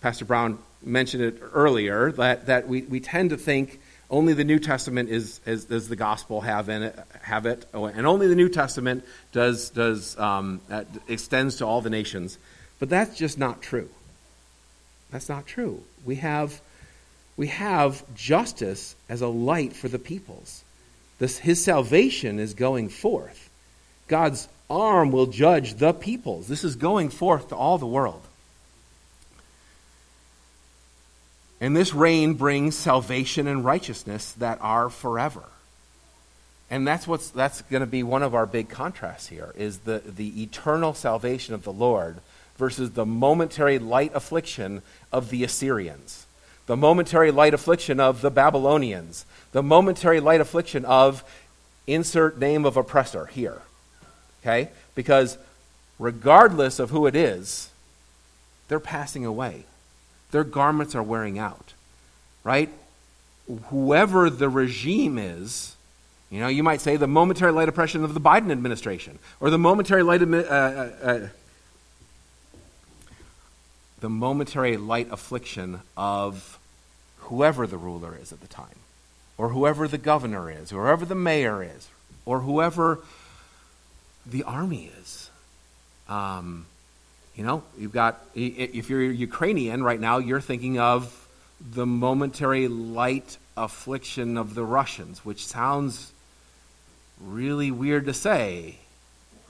[0.00, 4.58] Pastor Brown mentioned it earlier, that, that we, we tend to think only the New
[4.58, 8.48] Testament is, is does the gospel have in it, have it, and only the New
[8.48, 12.38] Testament does, does um, uh, extends to all the nations.
[12.78, 13.88] But that's just not true.
[15.10, 15.82] That's not true.
[16.04, 16.60] We have,
[17.36, 20.62] we have justice as a light for the peoples.
[21.18, 23.50] This, his salvation is going forth.
[24.08, 26.46] God's arm will judge the peoples.
[26.46, 28.25] This is going forth to all the world.
[31.60, 35.42] And this reign brings salvation and righteousness that are forever.
[36.70, 40.02] And that's what's that's going to be one of our big contrasts here is the,
[40.04, 42.18] the eternal salvation of the Lord
[42.56, 46.26] versus the momentary light affliction of the Assyrians,
[46.66, 51.22] the momentary light affliction of the Babylonians, the momentary light affliction of
[51.86, 53.62] insert name of oppressor here.
[54.42, 54.70] Okay?
[54.94, 55.38] Because
[55.98, 57.70] regardless of who it is,
[58.68, 59.64] they're passing away.
[60.36, 61.72] Their garments are wearing out,
[62.44, 62.68] right?
[63.68, 65.76] Whoever the regime is,
[66.30, 69.56] you know, you might say the momentary light oppression of the Biden administration, or the
[69.56, 71.28] momentary light, uh, uh, uh,
[74.00, 76.58] the momentary light affliction of
[77.20, 78.80] whoever the ruler is at the time,
[79.38, 81.88] or whoever the governor is, or whoever the mayor is,
[82.26, 82.98] or whoever
[84.26, 85.30] the army is.
[86.10, 86.66] Um,
[87.36, 91.28] you know, you've got, if you're Ukrainian right now, you're thinking of
[91.60, 96.12] the momentary light affliction of the Russians, which sounds
[97.20, 98.78] really weird to say.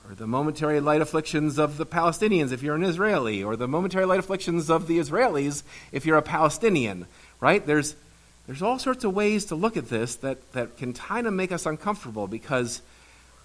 [0.07, 4.05] Or the momentary light afflictions of the Palestinians if you're an Israeli, or the momentary
[4.05, 7.07] light afflictions of the Israelis if you're a Palestinian,
[7.39, 7.65] right?
[7.65, 7.95] There's,
[8.47, 11.53] there's all sorts of ways to look at this that, that can kind of make
[11.53, 12.81] us uncomfortable because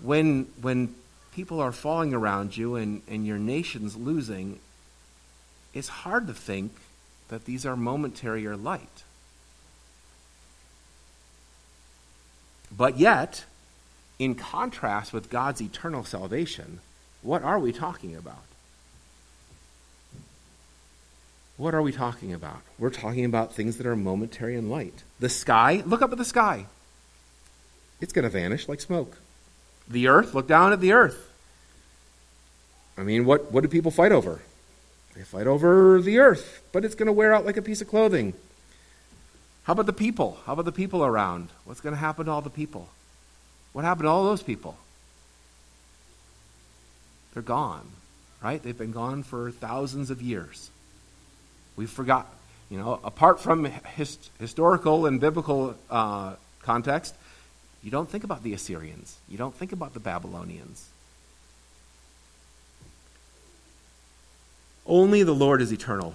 [0.01, 0.95] when, when
[1.35, 4.59] people are falling around you and, and your nation's losing,
[5.75, 6.73] it's hard to think
[7.29, 9.03] that these are momentary or light.
[12.75, 13.45] But yet,
[14.19, 16.81] in contrast with God's eternal salvation,
[17.23, 18.45] what are we talking about?
[21.57, 22.61] What are we talking about?
[22.79, 25.03] We're talking about things that are momentary and light.
[25.21, 26.67] The sky, look up at the sky.
[28.01, 29.19] It's going to vanish like smoke.
[29.93, 31.31] The earth, look down at the earth.
[32.97, 34.41] I mean, what, what do people fight over?
[35.15, 37.89] They fight over the earth, but it's going to wear out like a piece of
[37.89, 38.33] clothing.
[39.65, 40.39] How about the people?
[40.47, 41.49] How about the people around?
[41.65, 42.89] What's going to happen to all the people?
[43.73, 44.77] What happened to all those people?
[47.35, 47.87] They're gone,
[48.43, 48.63] right?
[48.63, 50.71] They've been gone for thousands of years.
[51.77, 52.31] We've forgotten.
[52.71, 57.15] You know, apart from hist- historical and biblical uh, context,
[57.83, 59.17] you don't think about the Assyrians.
[59.29, 60.89] You don't think about the Babylonians.
[64.87, 66.15] Only the Lord is eternal.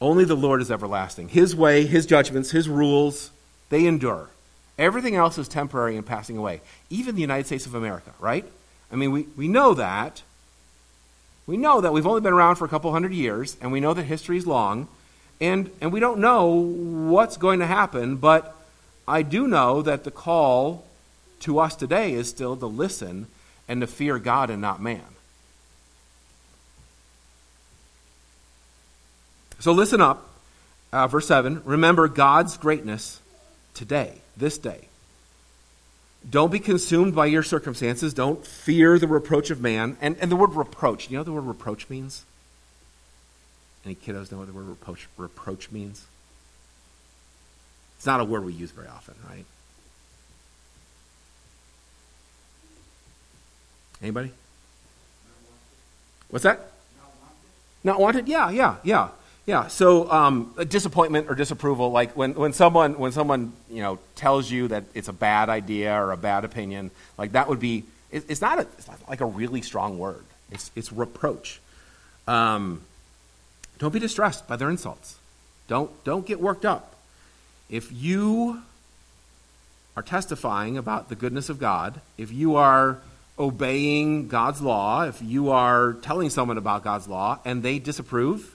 [0.00, 1.28] Only the Lord is everlasting.
[1.28, 3.30] His way, His judgments, His rules,
[3.70, 4.28] they endure.
[4.78, 6.60] Everything else is temporary and passing away.
[6.88, 8.44] Even the United States of America, right?
[8.92, 10.22] I mean, we, we know that.
[11.46, 13.94] We know that we've only been around for a couple hundred years, and we know
[13.94, 14.86] that history is long,
[15.40, 18.54] and, and we don't know what's going to happen, but
[19.06, 20.84] I do know that the call
[21.40, 23.26] to us today is still to listen
[23.68, 25.02] and to fear God and not man.
[29.60, 30.24] So listen up.
[30.92, 33.20] Uh, verse 7 Remember God's greatness
[33.74, 34.88] today, this day.
[36.28, 38.12] Don't be consumed by your circumstances.
[38.12, 39.96] Don't fear the reproach of man.
[40.00, 42.24] And, and the word reproach, you know what the word reproach means?
[43.84, 46.06] Any kiddos know what the word reproach, reproach means?
[47.96, 49.44] It's not a word we use very often, right?
[54.02, 54.32] Anybody?
[56.30, 56.72] What's that?
[57.84, 58.28] Not wanted?
[58.28, 59.08] Yeah, yeah, yeah.
[59.46, 64.50] Yeah, so um, disappointment or disapproval, like when, when someone when someone you know tells
[64.50, 68.24] you that it's a bad idea or a bad opinion, like that would be it,
[68.28, 70.22] it's not a, it's not like a really strong word.
[70.52, 71.60] It's it's reproach.
[72.26, 72.82] Um,
[73.78, 75.16] don't be distressed by their insults.
[75.66, 76.94] Don't don't get worked up.
[77.70, 78.60] If you
[79.96, 82.98] are testifying about the goodness of God, if you are
[83.38, 88.54] obeying God's law, if you are telling someone about God's law and they disapprove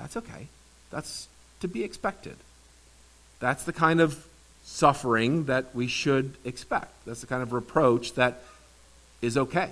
[0.00, 0.48] that's okay.
[0.90, 1.28] That's
[1.60, 2.36] to be expected.
[3.38, 4.26] That's the kind of
[4.64, 6.92] suffering that we should expect.
[7.04, 8.42] That's the kind of reproach that
[9.20, 9.70] is okay.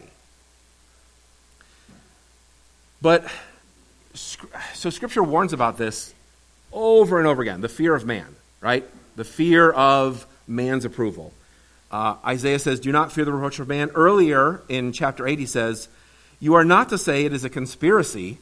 [3.01, 3.25] But,
[4.13, 6.13] so Scripture warns about this
[6.73, 8.85] over and over again the fear of man, right?
[9.17, 11.33] The fear of man's approval.
[11.91, 13.91] Uh, Isaiah says, Do not fear the reproach of man.
[13.95, 15.89] Earlier in chapter 8, he says,
[16.41, 18.39] You are not to say it is a conspiracy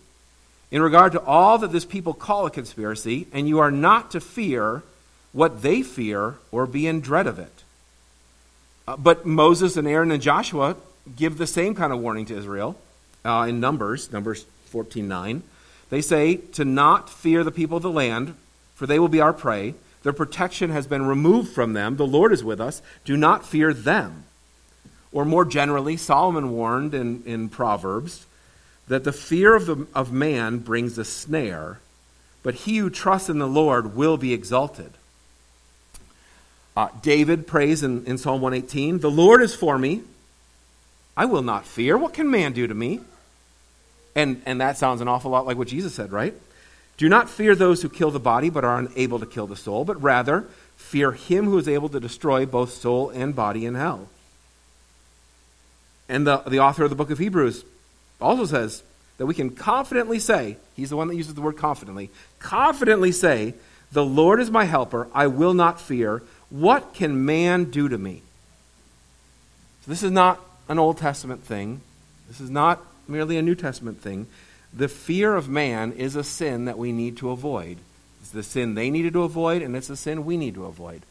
[0.71, 4.21] in regard to all that this people call a conspiracy, and you are not to
[4.21, 4.83] fear
[5.33, 7.63] what they fear or be in dread of it.
[8.89, 10.77] Uh, but Moses and Aaron and Joshua
[11.15, 12.77] give the same kind of warning to Israel
[13.25, 15.43] uh, in Numbers, Numbers 14:9.
[15.89, 18.35] They say to not fear the people of the land,
[18.75, 19.75] for they will be our prey.
[20.07, 21.97] Their protection has been removed from them.
[21.97, 22.81] The Lord is with us.
[23.05, 24.23] Do not fear them.
[25.11, 28.25] Or more generally, Solomon warned in, in Proverbs
[28.87, 31.81] that the fear of, the, of man brings a snare,
[32.45, 34.93] but he who trusts in the Lord will be exalted.
[36.77, 40.03] Uh, David prays in, in Psalm 118 The Lord is for me.
[41.17, 41.99] I will not fear.
[41.99, 43.01] What can man do to me?
[44.15, 46.35] And, and that sounds an awful lot like what Jesus said, right?
[46.97, 49.85] Do not fear those who kill the body but are unable to kill the soul,
[49.85, 54.09] but rather fear him who is able to destroy both soul and body in hell.
[56.09, 57.65] And the, the author of the book of Hebrews
[58.21, 58.83] also says
[59.19, 63.55] that we can confidently say, he's the one that uses the word confidently, confidently say,
[63.93, 66.23] The Lord is my helper, I will not fear.
[66.49, 68.23] What can man do to me?
[69.85, 71.81] So this is not an Old Testament thing.
[72.29, 74.27] This is not merely a New Testament thing.
[74.77, 77.79] The fear of man is a sin that we need to avoid.
[78.21, 81.03] It's the sin they needed to avoid, and it's a sin we need to avoid.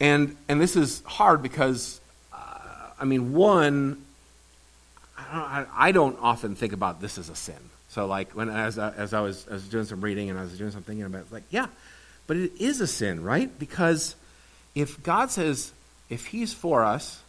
[0.00, 2.00] And, and this is hard because
[2.32, 2.58] uh,
[2.98, 4.04] I mean, one,
[5.16, 7.54] I don't often think about this as a sin.
[7.88, 10.42] So, like, when as I, as I was, I was doing some reading and I
[10.42, 11.68] was doing some thinking about it, like, yeah,
[12.26, 13.56] but it is a sin, right?
[13.58, 14.14] Because
[14.74, 15.72] if God says,
[16.10, 17.22] if He's for us,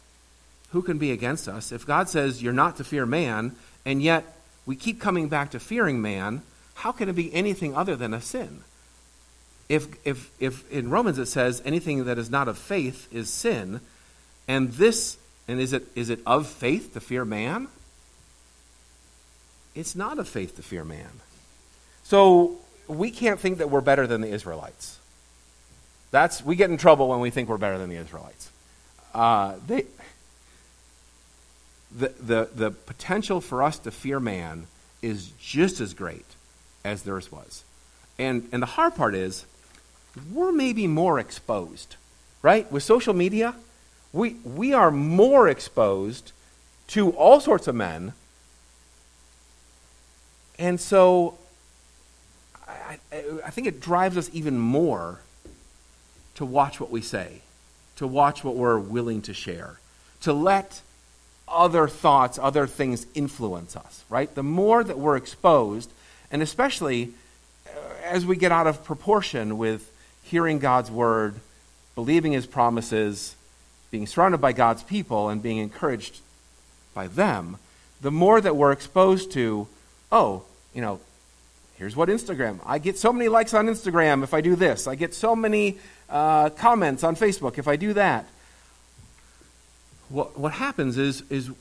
[0.77, 1.71] who can be against us?
[1.71, 4.23] If God says you're not to fear man, and yet
[4.67, 6.43] we keep coming back to fearing man,
[6.75, 8.59] how can it be anything other than a sin?
[9.69, 13.81] If, if, if in Romans it says anything that is not of faith is sin,
[14.47, 17.69] and this and is it, is it of faith to fear man?
[19.73, 21.09] It's not of faith to fear man.
[22.03, 24.99] So we can't think that we're better than the Israelites.
[26.11, 28.51] That's, we get in trouble when we think we're better than the Israelites.
[29.15, 29.85] Uh, they,
[31.97, 34.67] the, the, the potential for us to fear man
[35.01, 36.25] is just as great
[36.85, 37.63] as theirs was.
[38.19, 39.45] And, and the hard part is,
[40.31, 41.95] we're maybe more exposed,
[42.41, 42.71] right?
[42.71, 43.55] With social media,
[44.13, 46.31] we, we are more exposed
[46.87, 48.13] to all sorts of men.
[50.57, 51.37] And so
[52.67, 52.97] I,
[53.45, 55.19] I, think it drives us even more
[56.35, 57.41] to watch what we say,
[57.97, 59.79] to watch what we're willing to share,
[60.21, 60.81] to let
[61.47, 64.33] other thoughts, other things influence us, right?
[64.33, 65.89] The more that we're exposed,
[66.31, 67.13] and especially
[67.67, 67.69] uh,
[68.03, 69.91] as we get out of proportion with
[70.23, 71.35] hearing God's word,
[71.95, 73.35] believing his promises,
[73.91, 76.19] being surrounded by God's people and being encouraged
[76.93, 77.57] by them,
[78.01, 79.67] the more that we're exposed to,
[80.11, 80.43] oh,
[80.73, 80.99] you know,
[81.77, 82.59] here's what Instagram.
[82.65, 84.87] I get so many likes on Instagram if I do this.
[84.87, 85.77] I get so many
[86.09, 88.27] uh, comments on Facebook if I do that.
[90.09, 91.51] What, what happens is, is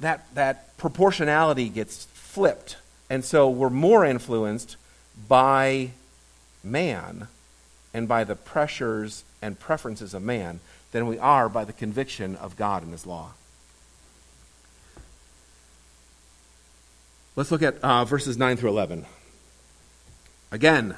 [0.00, 2.76] that, that proportionality gets flipped.
[3.08, 4.76] And so we're more influenced
[5.28, 5.90] by
[6.64, 7.28] man
[7.94, 10.60] and by the pressures and preferences of man
[10.92, 13.32] than we are by the conviction of God and His law.
[17.34, 19.06] Let's look at uh, verses 9 through 11.
[20.50, 20.96] Again,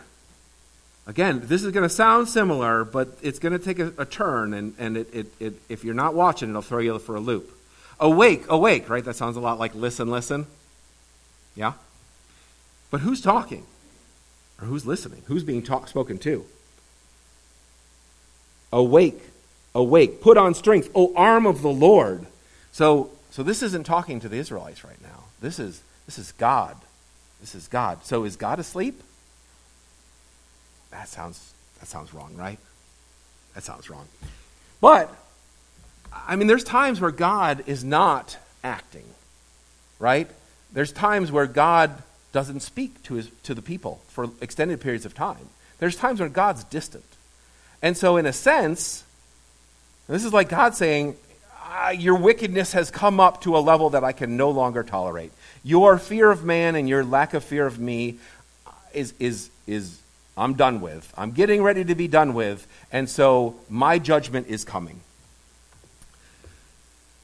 [1.07, 4.55] again, this is going to sound similar, but it's going to take a, a turn,
[4.55, 7.51] and, and it, it, it, if you're not watching, it'll throw you for a loop.
[8.01, 9.05] Awake, awake, right?
[9.05, 10.47] That sounds a lot like listen, listen.
[11.55, 11.75] Yeah?
[12.91, 13.65] But who's talking?
[14.61, 15.23] Or who's listening?
[15.27, 16.45] Who's being talk, spoken to?
[18.73, 19.21] Awake,
[19.75, 22.27] awake, put on strength, O arm of the Lord.
[22.73, 25.25] So, so this isn't talking to the Israelites right now.
[25.41, 26.77] This is this is God.
[27.41, 28.05] This is God.
[28.05, 29.03] So is God asleep?
[30.95, 32.59] That sounds that sounds wrong, right?
[33.55, 34.07] That sounds wrong.
[34.81, 35.15] But
[36.13, 39.05] I mean there's times where God is not acting.
[39.99, 40.31] Right?
[40.73, 45.15] There's times where God doesn't speak to his to the people for extended periods of
[45.15, 45.49] time.
[45.79, 47.05] There's times when God's distant.
[47.83, 49.05] And so in a sense,
[50.09, 51.17] this is like God saying,
[51.61, 55.33] ah, your wickedness has come up to a level that I can no longer tolerate.
[55.65, 58.19] Your fear of man and your lack of fear of me
[58.93, 59.99] is, is, is
[60.37, 61.13] I'm done with.
[61.17, 65.01] I'm getting ready to be done with, and so my judgment is coming.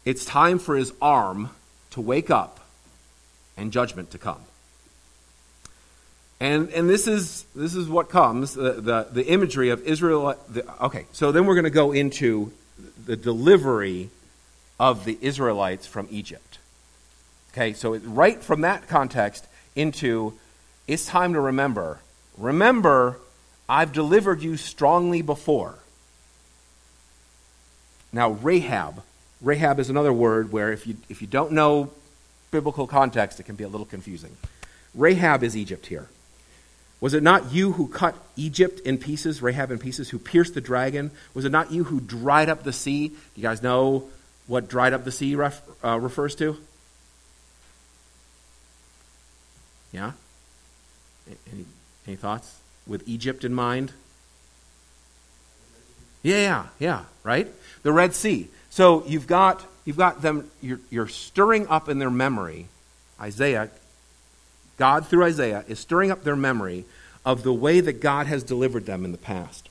[0.05, 1.51] It's time for his arm
[1.91, 2.61] to wake up
[3.57, 4.41] and judgment to come.
[6.41, 10.35] And, and this, is, this is what comes the, the, the imagery of Israel.
[10.49, 12.53] The, okay, so then we're going to go into
[13.05, 14.09] the delivery
[14.79, 16.59] of the Israelites from Egypt.
[17.53, 19.47] Okay, so right from that context
[19.77, 20.33] into
[20.87, 22.01] it's time to remember.
[22.39, 23.19] Remember,
[23.69, 25.77] I've delivered you strongly before.
[28.13, 29.03] Now, Rahab.
[29.41, 31.91] Rahab is another word where if you, if you don't know
[32.51, 34.37] biblical context, it can be a little confusing.
[34.95, 36.09] Rahab is Egypt here.
[37.01, 40.61] Was it not you who cut Egypt in pieces, Rahab in pieces, who pierced the
[40.61, 41.11] dragon?
[41.33, 43.09] Was it not you who dried up the sea?
[43.09, 44.09] Do you guys know
[44.47, 46.59] what dried up the sea ref, uh, refers to?
[49.93, 50.13] Yeah?
[51.53, 51.65] Any,
[52.07, 52.59] any thoughts?
[52.87, 53.93] With Egypt in mind?
[56.23, 57.49] Yeah, yeah, yeah, right?
[57.83, 58.49] The Red Sea.
[58.69, 62.67] So you've got, you've got them, you're, you're stirring up in their memory.
[63.21, 63.71] Isaiah,
[64.77, 66.85] God through Isaiah, is stirring up their memory
[67.25, 69.69] of the way that God has delivered them in the past.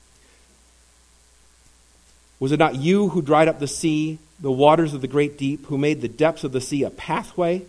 [2.38, 5.66] Was it not you who dried up the sea, the waters of the great deep,
[5.66, 7.62] who made the depths of the sea a pathway?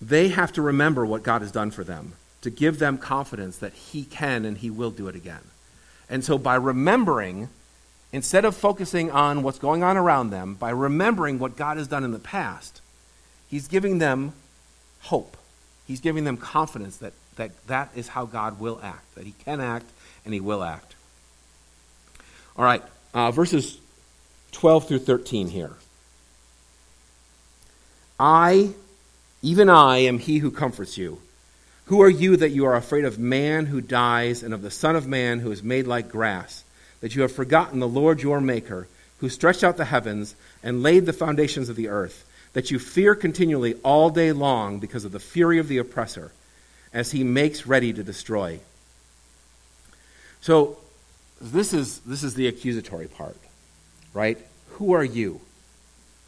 [0.00, 3.72] They have to remember what God has done for them to give them confidence that
[3.72, 5.42] He can and He will do it again.
[6.08, 7.48] And so, by remembering,
[8.12, 12.04] instead of focusing on what's going on around them, by remembering what God has done
[12.04, 12.80] in the past,
[13.48, 14.32] He's giving them
[15.00, 15.36] hope.
[15.86, 19.60] He's giving them confidence that that, that is how God will act, that He can
[19.60, 19.86] act
[20.24, 20.94] and He will act.
[22.56, 22.82] All right,
[23.14, 23.78] uh, verses
[24.52, 25.72] 12 through 13 here.
[28.20, 28.74] I
[29.42, 31.20] even I am he who comforts you.
[31.86, 34.94] Who are you that you are afraid of man who dies and of the Son
[34.94, 36.64] of Man who is made like grass,
[37.00, 41.06] that you have forgotten the Lord your Maker, who stretched out the heavens and laid
[41.06, 45.18] the foundations of the earth, that you fear continually all day long because of the
[45.18, 46.32] fury of the oppressor,
[46.92, 48.60] as he makes ready to destroy?
[50.40, 50.78] So,
[51.40, 53.36] this is, this is the accusatory part,
[54.12, 54.38] right?
[54.72, 55.40] Who are you?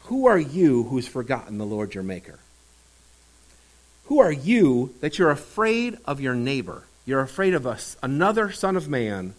[0.03, 2.39] Who are you who's forgotten the Lord your Maker?
[4.11, 6.83] Who are you that you're afraid of your neighbor?
[7.05, 9.35] You're afraid of us, another son of man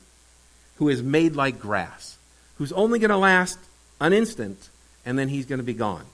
[0.77, 2.16] who is made like grass,
[2.57, 3.59] who's only going to last
[4.01, 4.70] an instant
[5.05, 6.07] and then he's going to be gone.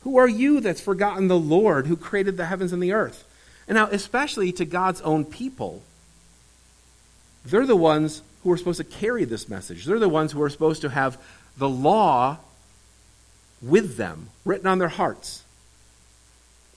[0.00, 3.22] Who are you that's forgotten the Lord who created the heavens and the earth?
[3.68, 5.82] And now, especially to God's own people,
[7.44, 9.84] they're the ones who are supposed to carry this message.
[9.84, 11.18] They're the ones who are supposed to have
[11.58, 12.38] the law
[13.60, 15.42] with them, written on their hearts.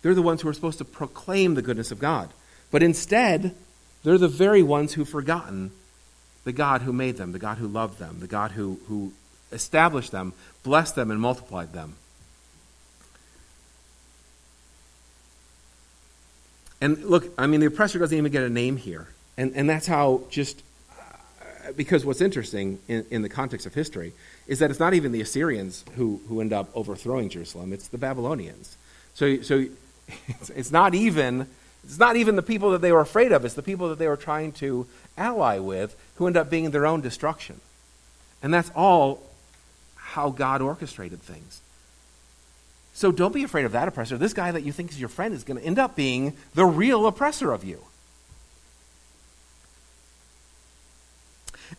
[0.04, 2.30] They're the ones who are supposed to proclaim the goodness of God.
[2.70, 3.56] But instead,
[4.04, 5.72] they're the very ones who've forgotten
[6.44, 9.14] the God who made them, the God who loved them, the God who, who
[9.52, 10.34] established them,
[10.64, 11.96] blessed them, and multiplied them.
[16.82, 19.08] And look, I mean, the oppressor doesn't even get a name here.
[19.38, 24.12] And, and that's how just, uh, because what's interesting in, in the context of history
[24.48, 27.98] is that it's not even the Assyrians who, who end up overthrowing Jerusalem, it's the
[27.98, 28.76] Babylonians.
[29.14, 29.66] So, so
[30.28, 31.48] it's, it's, not even,
[31.84, 34.08] it's not even the people that they were afraid of, it's the people that they
[34.08, 34.88] were trying to
[35.18, 37.60] ally with who end up being their own destruction.
[38.42, 39.22] And that's all
[39.96, 41.62] how God orchestrated things.
[42.94, 44.18] So don't be afraid of that oppressor.
[44.18, 46.66] This guy that you think is your friend is going to end up being the
[46.66, 47.80] real oppressor of you.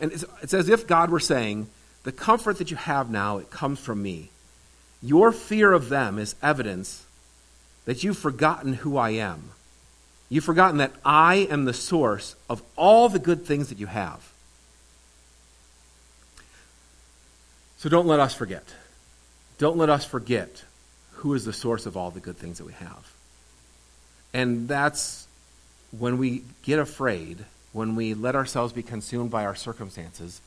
[0.00, 1.68] And it's, it's as if God were saying,
[2.02, 4.30] The comfort that you have now, it comes from me.
[5.00, 7.04] Your fear of them is evidence
[7.84, 9.50] that you've forgotten who I am.
[10.28, 14.32] You've forgotten that I am the source of all the good things that you have.
[17.76, 18.64] So don't let us forget.
[19.58, 20.64] Don't let us forget
[21.12, 23.12] who is the source of all the good things that we have.
[24.32, 25.26] And that's
[25.98, 30.40] when we get afraid when we let ourselves be consumed by our circumstances,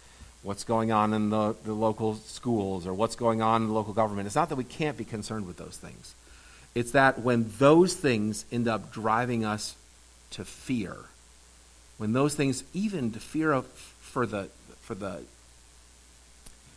[0.43, 3.93] what's going on in the, the local schools or what's going on in the local
[3.93, 6.15] government, it's not that we can't be concerned with those things.
[6.77, 9.75] It's that when those things end up driving us
[10.31, 10.95] to fear,
[11.97, 14.49] when those things, even to fear of, for the
[14.81, 15.23] for the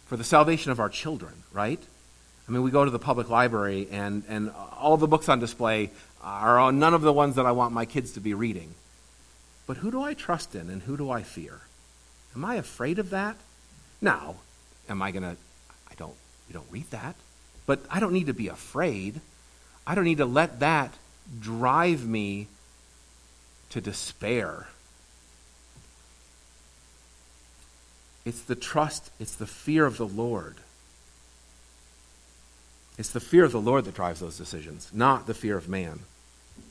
[0.07, 1.79] for the salvation of our children, right?
[2.49, 5.91] I mean, we go to the public library, and, and all the books on display
[6.23, 8.75] are none of the ones that I want my kids to be reading.
[9.67, 11.61] But who do I trust in and who do I fear?
[12.35, 13.37] Am I afraid of that?
[14.01, 14.37] Now,
[14.89, 15.37] am I going to
[15.91, 16.17] I don't
[16.49, 17.17] we don't read that.
[17.67, 19.21] But I don't need to be afraid.
[19.91, 20.95] I don't need to let that
[21.41, 22.47] drive me
[23.71, 24.69] to despair.
[28.25, 30.59] It's the trust, it's the fear of the Lord.
[32.99, 35.99] It's the fear of the Lord that drives those decisions, not the fear of man.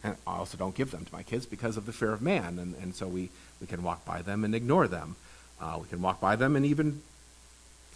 [0.02, 2.58] And I also don't give them to my kids because of the fear of man.
[2.58, 5.18] And, and so we, we can walk by them and ignore them.
[5.60, 7.02] Uh, we can walk by them and even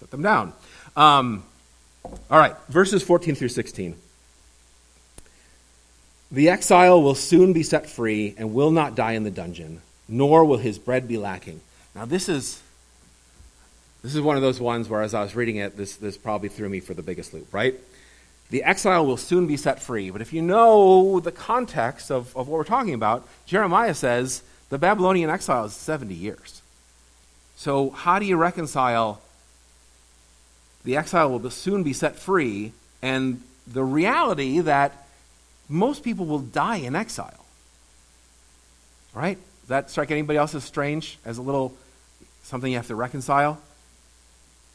[0.01, 0.51] set them down.
[0.97, 1.45] Um,
[2.03, 3.95] all right, verses 14 through 16.
[6.33, 10.43] The exile will soon be set free and will not die in the dungeon, nor
[10.45, 11.61] will his bread be lacking.
[11.95, 12.59] Now, this is.
[14.01, 16.49] This is one of those ones where, as I was reading it, this, this probably
[16.49, 17.75] threw me for the biggest loop, right?
[18.49, 20.09] The exile will soon be set free.
[20.09, 24.77] But if you know the context of, of what we're talking about, Jeremiah says the
[24.77, 26.61] Babylonian exile is 70 years.
[27.55, 29.21] So, how do you reconcile
[30.83, 35.02] the exile will soon be set free and the reality that
[35.69, 37.45] most people will die in exile?
[39.13, 39.37] Right?
[39.61, 41.73] Does that strike anybody else as strange, as a little
[42.43, 43.61] something you have to reconcile?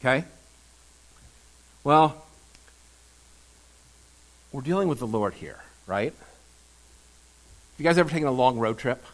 [0.00, 0.24] Okay?
[1.84, 2.24] Well,
[4.52, 6.12] we're dealing with the Lord here, right?
[6.12, 9.04] Have you guys ever taken a long road trip?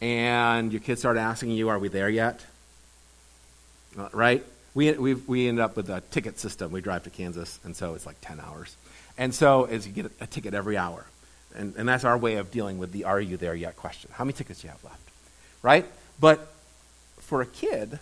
[0.00, 2.44] And your kids start asking you, Are we there yet?
[3.98, 4.44] Uh, right?
[4.74, 6.70] We, we, we end up with a ticket system.
[6.70, 8.76] We drive to Kansas, and so it's like 10 hours.
[9.18, 11.04] And so as you get a, ticket every hour.
[11.54, 14.10] And, and that's our way of dealing with the are you there yet question.
[14.14, 15.00] How many tickets do you have left?
[15.60, 15.84] Right?
[16.20, 16.52] But
[17.18, 17.98] for a kid,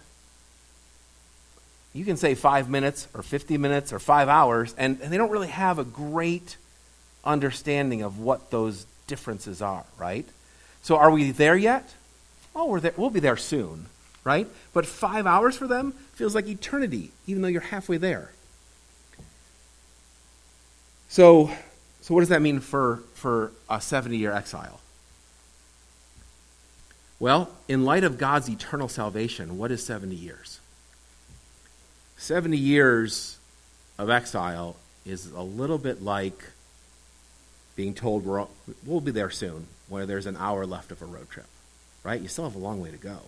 [1.94, 5.30] you can say five minutes or 50 minutes or five hours, and, and they don't
[5.30, 6.58] really have a great
[7.24, 10.26] understanding of what those differences are, right?
[10.82, 11.94] So are we there yet?
[12.54, 12.92] Oh, we're there.
[12.96, 13.86] We'll be there soon,
[14.24, 14.46] right?
[14.74, 18.30] But five hours for them feels like eternity, even though you're halfway there.
[21.08, 21.50] So,
[22.00, 24.80] so what does that mean for, for a 70 year exile?
[27.18, 30.60] Well, in light of God's eternal salvation, what is 70 years?
[32.18, 33.38] 70 years
[33.98, 34.76] of exile
[35.06, 36.50] is a little bit like
[37.74, 38.46] being told we're,
[38.84, 41.46] we'll be there soon, where there's an hour left of a road trip,
[42.02, 42.20] right?
[42.20, 43.18] You still have a long way to go.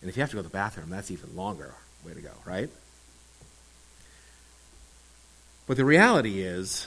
[0.00, 1.74] And if you have to go to the bathroom, that's even longer
[2.04, 2.68] way to go, right?
[5.66, 6.86] But the reality is,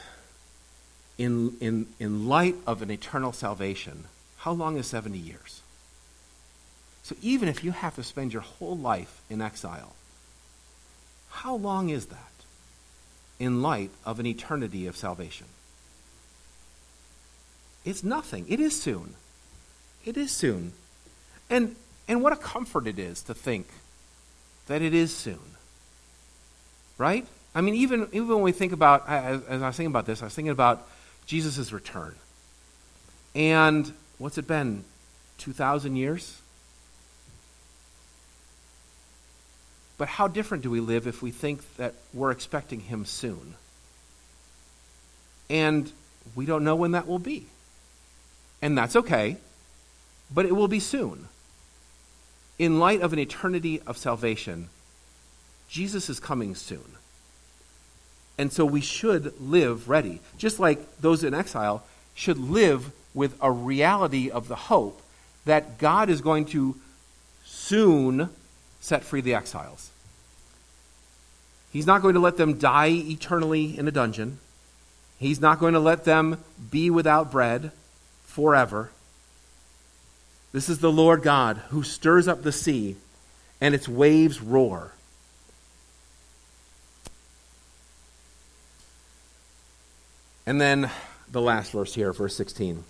[1.17, 4.05] in, in, in light of an eternal salvation,
[4.37, 5.61] how long is 70 years?
[7.03, 9.93] So even if you have to spend your whole life in exile,
[11.29, 12.31] how long is that
[13.39, 15.47] in light of an eternity of salvation?
[17.85, 18.45] It's nothing.
[18.49, 19.13] It is soon.
[20.03, 20.73] It is soon.
[21.49, 21.75] And,
[22.07, 23.67] and what a comfort it is to think
[24.67, 25.55] that it is soon.
[26.97, 27.27] Right?
[27.55, 30.21] I mean, even, even when we think about, as, as I was thinking about this,
[30.21, 30.85] I was thinking about
[31.25, 32.13] Jesus' return.
[33.33, 34.83] And what's it been?
[35.37, 36.41] 2,000 years?
[39.97, 43.55] But how different do we live if we think that we're expecting him soon?
[45.49, 45.89] And
[46.35, 47.45] we don't know when that will be.
[48.61, 49.37] And that's okay,
[50.33, 51.29] but it will be soon.
[52.57, 54.69] in light of an eternity of salvation,
[55.67, 56.95] Jesus is coming soon.
[58.37, 60.19] And so we should live ready.
[60.37, 61.83] Just like those in exile
[62.13, 65.01] should live with a reality of the hope
[65.45, 66.75] that God is going to
[67.45, 68.29] soon
[68.81, 69.91] set free the exiles.
[71.71, 74.39] He's not going to let them die eternally in a dungeon.
[75.17, 77.71] He's not going to let them be without bread
[78.23, 78.91] forever.
[80.51, 82.95] This is the Lord God who stirs up the sea
[83.59, 84.93] and its waves roar.
[90.45, 90.89] And then
[91.31, 92.83] the last verse here, verse 16.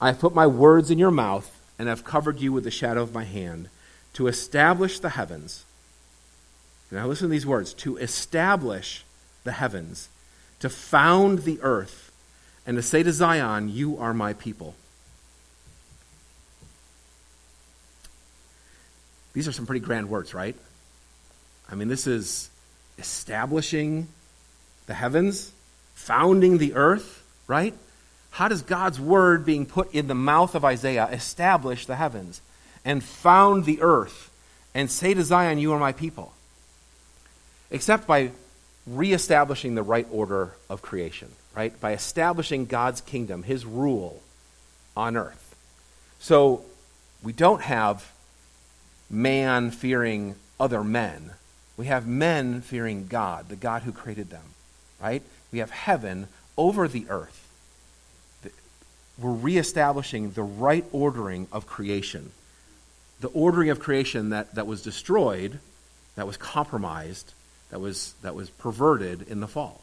[0.00, 3.02] I have put my words in your mouth and have covered you with the shadow
[3.02, 3.68] of my hand
[4.14, 5.64] to establish the heavens.
[6.90, 9.04] Now listen to these words to establish
[9.44, 10.08] the heavens,
[10.60, 12.12] to found the earth,
[12.66, 14.74] and to say to Zion, You are my people.
[19.32, 20.56] These are some pretty grand words, right?
[21.70, 22.48] I mean, this is
[22.98, 24.08] establishing
[24.86, 25.52] the heavens,
[25.96, 27.74] founding the earth, right?
[28.30, 32.40] How does God's word being put in the mouth of Isaiah establish the heavens
[32.84, 34.30] and found the earth
[34.74, 36.32] and say to Zion, You are my people?
[37.70, 38.30] Except by
[38.86, 41.78] reestablishing the right order of creation, right?
[41.80, 44.22] By establishing God's kingdom, his rule
[44.96, 45.56] on earth.
[46.20, 46.62] So
[47.22, 48.12] we don't have
[49.10, 51.32] man fearing other men.
[51.76, 54.44] We have men fearing God, the God who created them,
[55.00, 55.22] right?
[55.56, 56.28] We have heaven
[56.58, 57.48] over the earth.
[59.16, 62.32] We're reestablishing the right ordering of creation.
[63.20, 65.58] The ordering of creation that, that was destroyed,
[66.14, 67.32] that was compromised,
[67.70, 69.80] that was, that was perverted in the fall.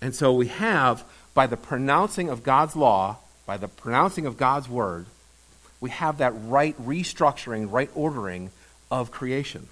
[0.00, 1.02] And so we have,
[1.34, 3.16] by the pronouncing of God's law,
[3.46, 5.06] by the pronouncing of God's word,
[5.80, 8.52] we have that right restructuring, right ordering
[8.92, 9.66] of creation.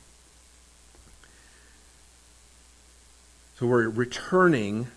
[3.61, 4.89] So we're returning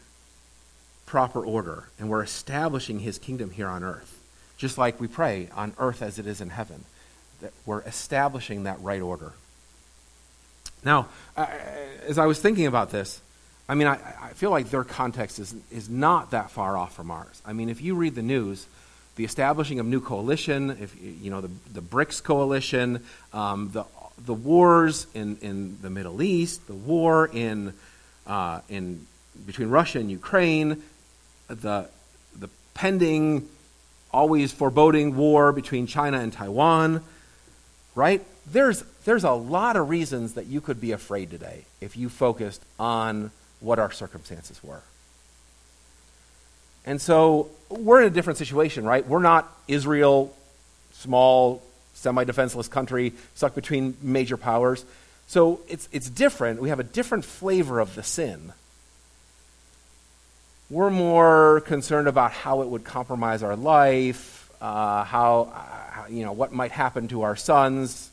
[1.09, 4.15] proper order, and we're establishing his kingdom here on earth.
[4.57, 6.85] Just like we pray on earth as it is in heaven.
[7.41, 9.33] That we're establishing that right order.
[10.85, 13.21] Now, as I was thinking about this,
[13.67, 17.09] I mean, I, I feel like their context is, is not that far off from
[17.09, 17.41] ours.
[17.43, 18.67] I mean, if you read the news,
[19.15, 23.03] the establishing of new coalition, if you know the, the BRICS coalition,
[23.33, 23.83] um, the
[24.25, 27.73] the wars in, in the Middle East, the war in
[28.27, 29.05] uh, in
[29.45, 30.81] between Russia and Ukraine,
[31.49, 31.89] the
[32.37, 33.47] the pending,
[34.11, 37.03] always foreboding war between China and Taiwan,
[37.95, 38.25] right?
[38.51, 42.61] There's there's a lot of reasons that you could be afraid today if you focused
[42.79, 44.81] on what our circumstances were.
[46.85, 49.05] And so we're in a different situation, right?
[49.05, 50.35] We're not Israel,
[50.93, 51.61] small,
[51.93, 54.85] semi defenseless country stuck between major powers.
[55.27, 56.61] So it's, it's different.
[56.61, 58.53] We have a different flavor of the sin.
[60.69, 66.31] We're more concerned about how it would compromise our life, uh, how, uh, you know,
[66.31, 68.11] what might happen to our sons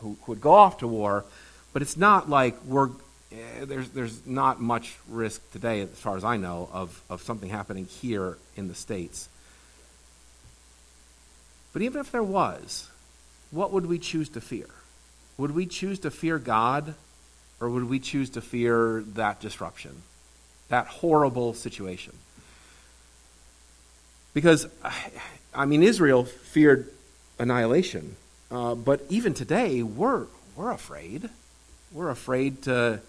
[0.00, 1.24] who, who would go off to war.
[1.72, 2.90] But it's not like we're
[3.34, 7.48] Eh, there's, there's not much risk today, as far as I know, of, of something
[7.48, 9.28] happening here in the States.
[11.72, 12.88] But even if there was,
[13.50, 14.68] what would we choose to fear?
[15.36, 16.94] Would we choose to fear God,
[17.60, 20.02] or would we choose to fear that disruption,
[20.68, 22.14] that horrible situation?
[24.32, 24.66] Because,
[25.54, 26.90] I mean, Israel feared
[27.38, 28.16] annihilation,
[28.50, 31.28] uh, but even today, we're, we're afraid.
[31.92, 33.00] We're afraid to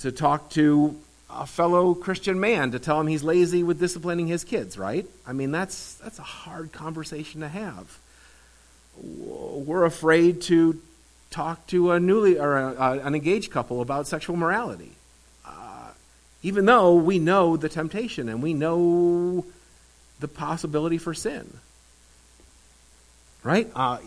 [0.00, 0.98] to talk to
[1.28, 5.06] a fellow Christian man to tell him he's lazy with disciplining his kids, right?
[5.26, 7.98] I mean, that's, that's a hard conversation to have.
[8.96, 10.80] We're afraid to
[11.30, 14.92] talk to a newly or a, an engaged couple about sexual morality,
[16.42, 19.44] even though we know the temptation and we know
[20.20, 21.52] the possibility for sin.
[23.42, 23.70] Right?
[23.74, 23.98] Uh,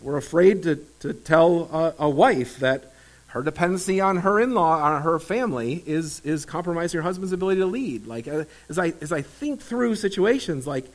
[0.00, 2.92] we're afraid to, to tell a, a wife that
[3.28, 7.66] her dependency on her in-law, on her family, is is compromising her husband's ability to
[7.66, 8.06] lead.
[8.06, 10.86] Like uh, as I as I think through situations, like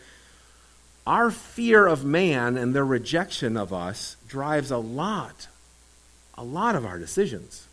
[1.06, 5.48] our fear of man and their rejection of us drives a lot,
[6.36, 7.68] a lot of our decisions.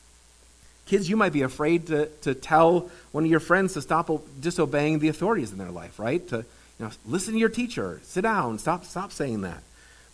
[0.89, 4.11] Kids, you might be afraid to, to tell one of your friends to stop
[4.41, 6.26] disobeying the authorities in their life, right?
[6.28, 9.62] To you know, listen to your teacher, sit down, stop stop saying that,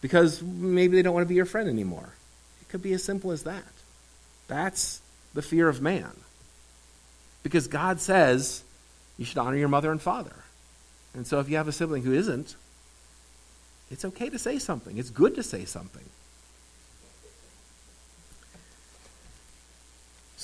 [0.00, 2.10] because maybe they don't want to be your friend anymore.
[2.60, 3.62] It could be as simple as that.
[4.48, 5.00] That's
[5.32, 6.10] the fear of man.
[7.42, 8.62] Because God says
[9.16, 10.34] you should honor your mother and father.
[11.14, 12.56] And so if you have a sibling who isn't,
[13.90, 16.04] It's okay to say something, it's good to say something.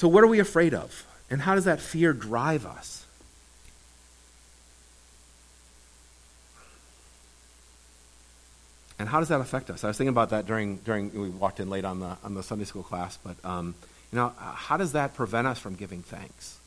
[0.00, 1.04] So, what are we afraid of?
[1.28, 3.04] And how does that fear drive us?
[8.98, 9.84] And how does that affect us?
[9.84, 12.42] I was thinking about that during, during we walked in late on the, on the
[12.42, 13.74] Sunday school class, but um,
[14.10, 16.58] you know, how does that prevent us from giving thanks?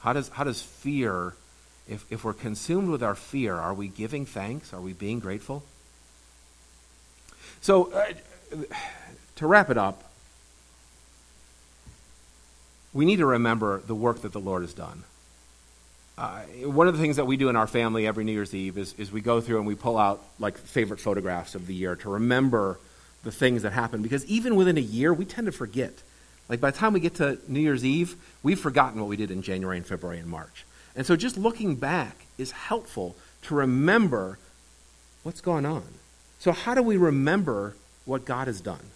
[0.00, 1.32] How does, how does fear,
[1.88, 4.74] if, if we're consumed with our fear, are we giving thanks?
[4.74, 5.62] Are we being grateful?
[7.62, 8.12] So, uh,
[9.36, 10.04] to wrap it up,
[12.94, 15.02] we need to remember the work that the Lord has done.
[16.16, 18.78] Uh, one of the things that we do in our family every New Year's Eve
[18.78, 21.96] is, is we go through and we pull out like favorite photographs of the year
[21.96, 22.78] to remember
[23.24, 24.04] the things that happened.
[24.04, 25.92] Because even within a year, we tend to forget.
[26.48, 28.14] Like by the time we get to New Year's Eve,
[28.44, 30.64] we've forgotten what we did in January and February and March.
[30.94, 34.38] And so just looking back is helpful to remember
[35.24, 35.82] what's going on.
[36.38, 37.74] So, how do we remember
[38.04, 38.90] what God has done?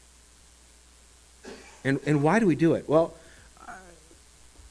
[1.83, 2.89] And, and why do we do it?
[2.89, 3.15] Well,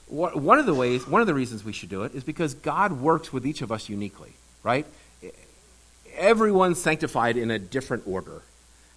[0.09, 2.93] one of the ways, one of the reasons we should do it is because God
[2.93, 4.33] works with each of us uniquely,
[4.63, 4.85] right?
[6.15, 8.41] Everyone's sanctified in a different order.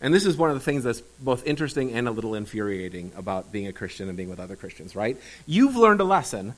[0.00, 3.52] And this is one of the things that's both interesting and a little infuriating about
[3.52, 5.18] being a Christian and being with other Christians, right?
[5.46, 6.54] You've learned a lesson,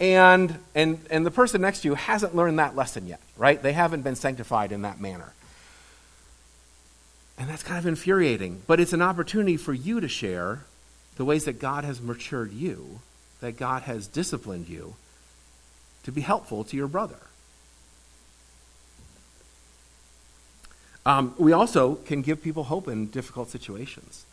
[0.00, 3.60] and, and, and the person next to you hasn't learned that lesson yet, right?
[3.60, 5.32] They haven't been sanctified in that manner.
[7.38, 8.62] And that's kind of infuriating.
[8.66, 10.64] But it's an opportunity for you to share
[11.16, 13.00] the ways that God has matured you
[13.40, 14.94] that God has disciplined you
[16.04, 17.18] to be helpful to your brother.
[21.04, 24.24] Um, we also can give people hope in difficult situations.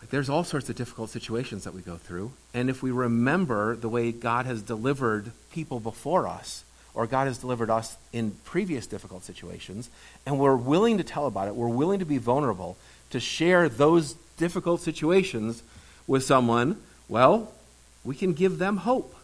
[0.00, 3.74] Like there's all sorts of difficult situations that we go through, and if we remember
[3.74, 8.86] the way God has delivered people before us, or God has delivered us in previous
[8.86, 9.88] difficult situations,
[10.26, 12.76] and we're willing to tell about it, we're willing to be vulnerable,
[13.10, 15.62] to share those difficult situations
[16.06, 17.52] with someone well,
[18.04, 19.14] we can give them hope.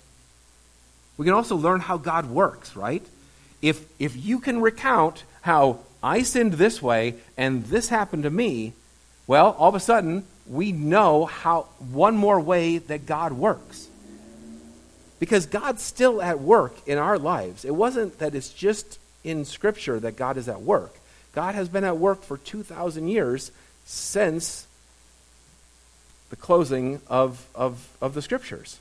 [1.16, 3.04] We can also learn how God works, right?
[3.60, 8.72] If, if you can recount how I sinned this way and this happened to me,
[9.26, 13.88] well, all of a sudden, we know how one more way that God works.
[15.18, 17.64] Because God's still at work in our lives.
[17.64, 20.94] It wasn't that it's just in Scripture that God is at work.
[21.34, 23.52] God has been at work for 2,000 years
[23.84, 24.66] since
[26.30, 28.78] the closing of, of, of the scriptures.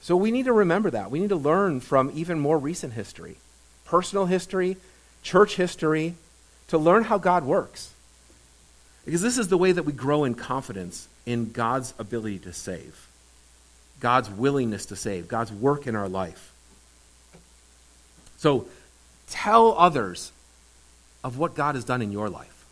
[0.00, 1.10] So we need to remember that.
[1.10, 3.36] We need to learn from even more recent history,
[3.84, 4.76] personal history,
[5.22, 6.14] church history,
[6.68, 7.92] to learn how God works.
[9.04, 13.08] Because this is the way that we grow in confidence in God's ability to save,
[13.98, 16.52] God's willingness to save, God's work in our life.
[18.36, 18.66] So
[19.28, 20.30] tell others
[21.24, 22.64] of what God has done in your life.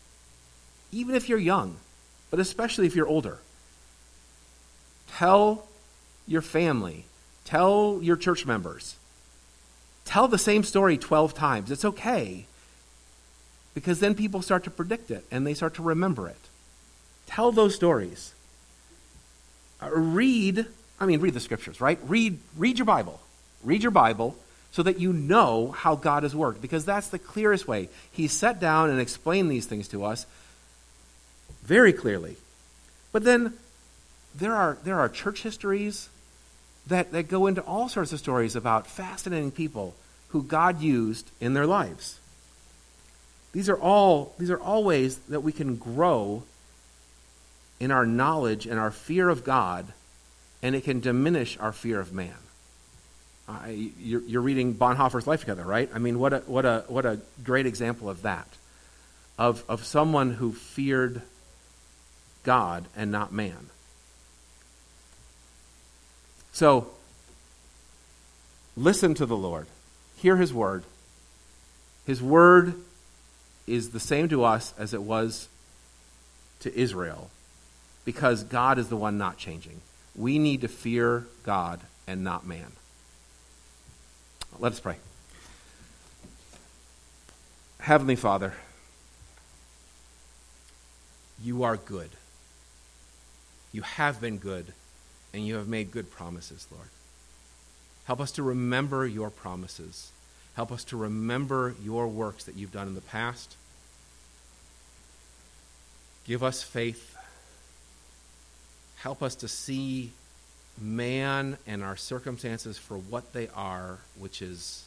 [0.91, 1.75] Even if you're young,
[2.29, 3.39] but especially if you're older.
[5.11, 5.67] Tell
[6.27, 7.05] your family,
[7.45, 8.95] tell your church members.
[10.03, 11.71] Tell the same story 12 times.
[11.71, 12.45] It's okay.
[13.73, 16.37] Because then people start to predict it and they start to remember it.
[17.25, 18.33] Tell those stories.
[19.81, 20.65] Uh, read,
[20.99, 21.99] I mean, read the scriptures, right?
[22.07, 23.19] Read, read your Bible.
[23.63, 24.35] Read your Bible
[24.71, 27.89] so that you know how God has worked, because that's the clearest way.
[28.11, 30.25] He sat down and explained these things to us
[31.65, 32.37] very clearly.
[33.11, 33.53] But then
[34.35, 36.09] there are, there are church histories
[36.87, 39.95] that, that go into all sorts of stories about fascinating people
[40.29, 42.19] who God used in their lives.
[43.53, 46.43] These are all, these are all ways that we can grow
[47.79, 49.85] in our knowledge and our fear of God,
[50.61, 52.35] and it can diminish our fear of man.
[53.67, 55.89] You're, you're, reading Bonhoeffer's Life Together, right?
[55.93, 58.47] I mean, what a, what a, what a great example of that.
[59.37, 61.21] Of, of someone who feared
[62.45, 63.69] God and not man.
[66.53, 66.91] So,
[68.77, 69.67] listen to the Lord.
[70.15, 70.85] Hear his word.
[72.05, 72.75] His word
[73.67, 75.49] is the same to us as it was
[76.61, 77.29] to Israel
[78.05, 79.81] because God is the one not changing.
[80.15, 82.71] We need to fear God and not man.
[84.59, 84.95] Let us pray.
[87.79, 88.53] Heavenly Father,
[91.43, 92.09] you are good.
[93.75, 94.71] You have been good,
[95.33, 96.87] and you have made good promises, Lord.
[98.05, 100.13] Help us to remember your promises.
[100.55, 103.57] Help us to remember your works that you've done in the past.
[106.25, 107.17] Give us faith.
[108.95, 110.13] Help us to see
[110.79, 114.85] man and our circumstances for what they are, which is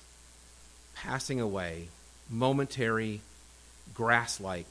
[0.94, 1.88] passing away,
[2.30, 3.20] momentary,
[3.92, 4.70] grass like.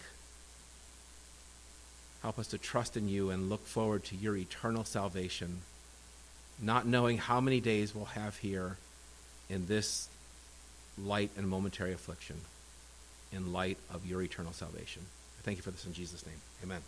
[2.21, 5.61] Help us to trust in you and look forward to your eternal salvation,
[6.61, 8.77] not knowing how many days we'll have here
[9.49, 10.09] in this
[10.97, 12.37] light and momentary affliction
[13.31, 15.03] in light of your eternal salvation.
[15.39, 16.41] I thank you for this in Jesus' name.
[16.63, 16.81] Amen.